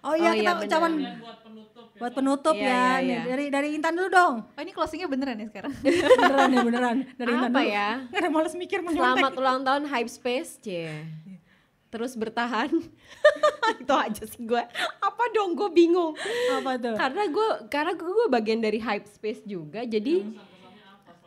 [0.03, 0.67] Oh iya Oh kita iya, bener.
[0.67, 0.93] ucapan
[1.95, 2.75] buat penutup Iya, ya.
[2.75, 3.21] iya, iya.
[3.25, 4.35] Dari dari Intan dulu dong.
[4.45, 5.73] Oh ini closingnya beneran ya sekarang?
[6.19, 6.97] beneran ya beneran.
[7.15, 7.71] Dari Intan Apa dulu.
[7.71, 7.89] ya?
[8.05, 9.07] Nggak ada males mikir mau nyontek.
[9.15, 10.91] Selamat ulang tahun Hype Space, cie.
[11.89, 12.71] Terus bertahan.
[13.83, 14.63] itu aja sih gue.
[14.99, 16.17] Apa dong gue bingung.
[16.53, 16.97] Apa tuh?
[16.97, 19.85] Karena gue karena gue bagian dari Hype Space juga.
[19.85, 20.27] Jadi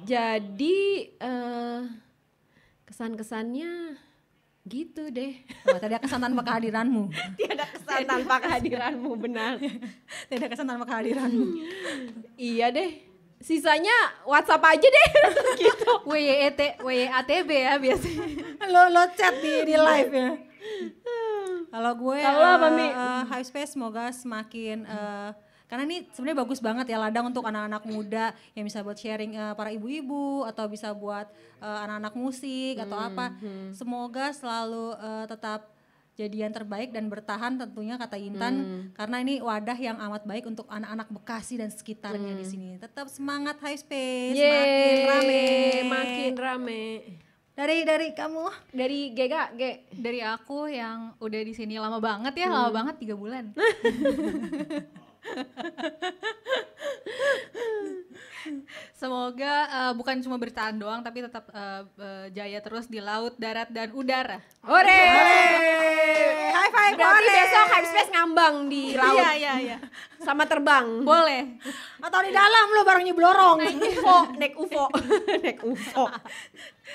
[0.01, 0.77] jadi
[1.15, 1.81] eh
[2.85, 3.95] kesan-kesannya
[4.65, 5.45] gitu deh.
[5.69, 7.13] Wah, tadi kesan tanpa kehadiranmu.
[7.37, 9.61] Tiada kesan tanpa kehadiranmu benar.
[10.29, 11.45] Tidak kesan tanpa kehadiranmu.
[12.35, 13.05] iya deh.
[13.37, 13.93] Sisanya
[14.25, 15.09] WhatsApp aja deh.
[15.61, 15.91] gitu.
[16.09, 18.25] WYET, WYATB ya biasanya.
[18.65, 20.29] lo lo chat di di live ya.
[21.69, 22.87] Kalau gue Kalau Mi?
[22.89, 25.29] eh, High Space semoga semakin eh,
[25.75, 29.51] karena ini sebenarnya bagus banget ya ladang untuk anak-anak muda yang bisa buat sharing eh,
[29.59, 31.27] para ibu-ibu atau bisa buat
[31.59, 33.35] eh, anak-anak musik atau apa.
[33.75, 35.75] Semoga selalu eh, tetap
[36.15, 40.63] jadi yang terbaik dan bertahan tentunya kata Intan karena ini wadah yang amat baik untuk
[40.71, 42.79] anak-anak Bekasi dan sekitarnya di sini.
[42.79, 45.43] Tetap semangat High Space, makin Yeay, rame.
[45.91, 46.83] Makin rame.
[47.51, 49.91] Dari dari kamu Dari Gega, Ge.
[49.91, 53.51] Dari aku yang udah di sini lama banget ya, lama banget tiga bulan.
[58.95, 63.69] Semoga eh, bukan cuma bertahan doang, tapi tetap eh, eh, jaya terus di laut, darat,
[63.73, 64.37] dan udara.
[64.63, 65.01] Hore!
[66.55, 67.35] High five Berarti boleh.
[67.43, 69.77] besok Hype Space ngambang di laut Iya, iya, iya.
[70.21, 71.01] sama terbang.
[71.01, 71.57] Boleh.
[71.99, 73.57] Atau di dalam lu bareng nyeblorong.
[73.65, 74.85] UFO, naik UFO,
[75.43, 76.05] naik UFO.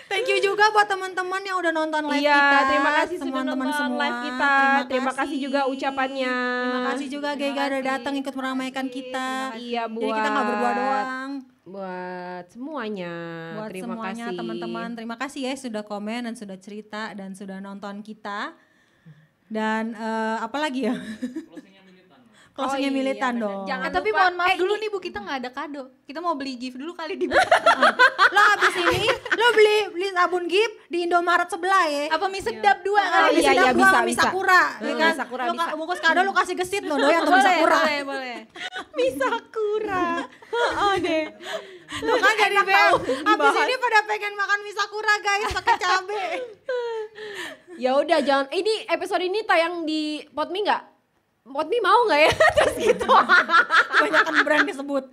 [0.07, 2.59] Thank you juga buat teman-teman yang udah nonton live Iya, kita.
[2.65, 3.99] terima kasih sudah teman-teman nonton semua.
[4.01, 4.53] live kita.
[4.87, 6.37] Terima kasih juga ucapannya.
[6.63, 9.29] Terima kasih juga Gega udah datang ikut meramaikan kita.
[9.57, 11.31] Iya, Jadi kita nggak buat- berdua doang.
[11.61, 13.15] Buat semuanya,
[13.55, 14.39] Buat terima semuanya kasih.
[14.39, 18.55] teman-teman, terima kasih ya sudah komen dan sudah cerita dan sudah nonton kita.
[19.47, 20.95] Dan eh, apa lagi ya?
[22.51, 23.45] Closingnya Oh iya, militan bener.
[23.47, 23.63] dong.
[23.65, 25.83] Jangan Eh, tapi lupa- mohon maaf eh, dulu ini- nih Bu, kita nggak ada kado.
[26.03, 27.25] Kita mau beli gift dulu kali di
[28.35, 32.05] lo habis ini lo beli beli sabun gift di Indomaret sebelah ya.
[32.11, 33.39] Apa mie sedap dua Oh, kali?
[33.39, 34.03] iya, iya, Sedap bisa, gua, bisa.
[34.05, 35.11] Misakura, ya Hmm, kan?
[35.13, 35.73] Misakura Lo bisa.
[35.73, 37.79] bungkus kado lo kasih gesit lo doyan tuh boleh, Misakura.
[37.79, 38.37] boleh, boleh.
[38.99, 40.07] Misakura.
[40.77, 41.25] Oh deh.
[42.01, 42.91] Lo kan jadi bel.
[43.23, 46.25] Habis ini pada pengen makan Misakura guys pakai cabe.
[47.77, 50.83] Ya udah jangan ini episode ini tayang di Potmi nggak?
[51.43, 52.33] Potmi mau nggak ya?
[52.57, 53.07] Terus gitu.
[53.07, 55.05] Kebanyakan brand disebut.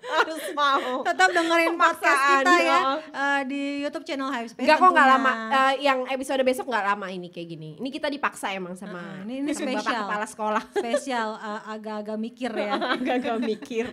[0.00, 1.02] Harus mau.
[1.02, 2.78] Tetap dengerin podcast Pemaksaan, kita ya
[3.10, 4.64] eh, di YouTube channel Hive Space.
[4.64, 5.32] Enggak kok nggak lama.
[5.50, 7.70] Eh, yang episode besok nggak lama ini kayak gini.
[7.76, 10.00] Ini kita dipaksa emang sama Ah, ini- ini Bapak spesial.
[10.04, 10.62] kepala sekolah.
[10.72, 12.74] Spesial eh, agak-agak mikir ya.
[12.96, 13.86] Agak-agak mikir.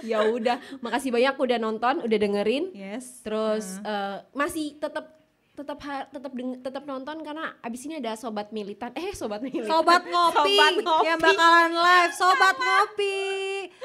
[0.00, 2.70] ya udah, makasih banyak udah nonton, udah dengerin.
[2.72, 3.20] Yes.
[3.20, 5.19] Terus eh, masih tetap
[5.60, 6.32] tetap tetap
[6.64, 8.90] tetap nonton karena abis ini ada sobat militan.
[8.96, 9.68] Eh, sobat militan.
[9.68, 11.06] Sobat ngopi, Sobat ngopi.
[11.06, 13.18] yang bakalan live Sobat ngopi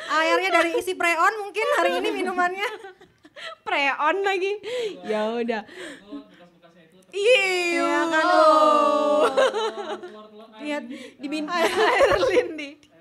[0.08, 2.68] Airnya dari isi preon mungkin hari ini minumannya
[3.68, 4.54] preon lagi.
[5.04, 5.62] Ya udah.
[7.16, 9.24] Iya kan oh.
[10.60, 10.78] Iya
[11.20, 12.95] Dimin Air lindi.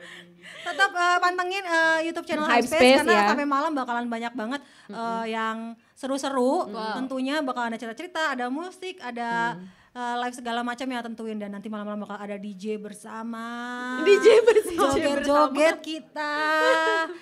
[0.64, 3.28] Tetap eh, pantengin eh, YouTube channel Hype Space, Space, karena ya.
[3.30, 6.68] sampai malam bakalan banyak banget eh, yang seru-seru.
[6.96, 9.60] Tentunya bakal ada cerita-cerita, ada musik, ada
[9.94, 13.46] eh, live segala macam yang tentuin dan nanti malam-malam bakal ada DJ bersama.
[14.02, 14.80] DJ bersama.
[14.90, 16.34] Joget-joget kita.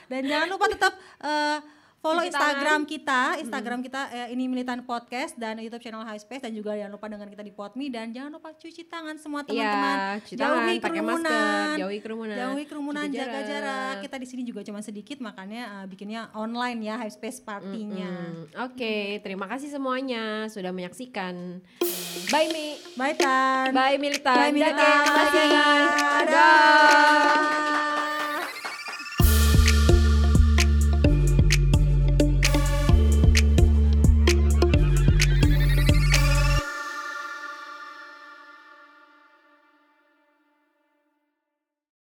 [0.08, 1.58] Dan jangan lupa tetap eh,
[2.02, 6.50] follow Instagram kita, Instagram kita eh, ini Militan Podcast dan YouTube channel High Space dan
[6.50, 10.18] juga jangan lupa dengan kita di Podme dan jangan lupa cuci tangan semua teman-teman.
[10.18, 12.36] Iya, cuci tangan, pakai masker, jauhi kerumunan.
[12.36, 13.46] Jauhi kerumunan, Jaga jarak.
[13.46, 13.94] jarak.
[14.02, 18.10] Kita di sini juga cuma sedikit makanya eh, bikinnya online ya High Space partinya.
[18.10, 21.62] Hmm, Oke, terima kasih semuanya sudah menyaksikan.
[22.34, 22.82] Bye Mi.
[22.98, 23.70] Bye Tan.
[23.70, 24.34] Bye Militan.
[24.34, 24.74] Bye, Militan.
[25.06, 25.46] Terima kasih.
[25.54, 26.26] Dadah.
[26.26, 28.01] Dadah.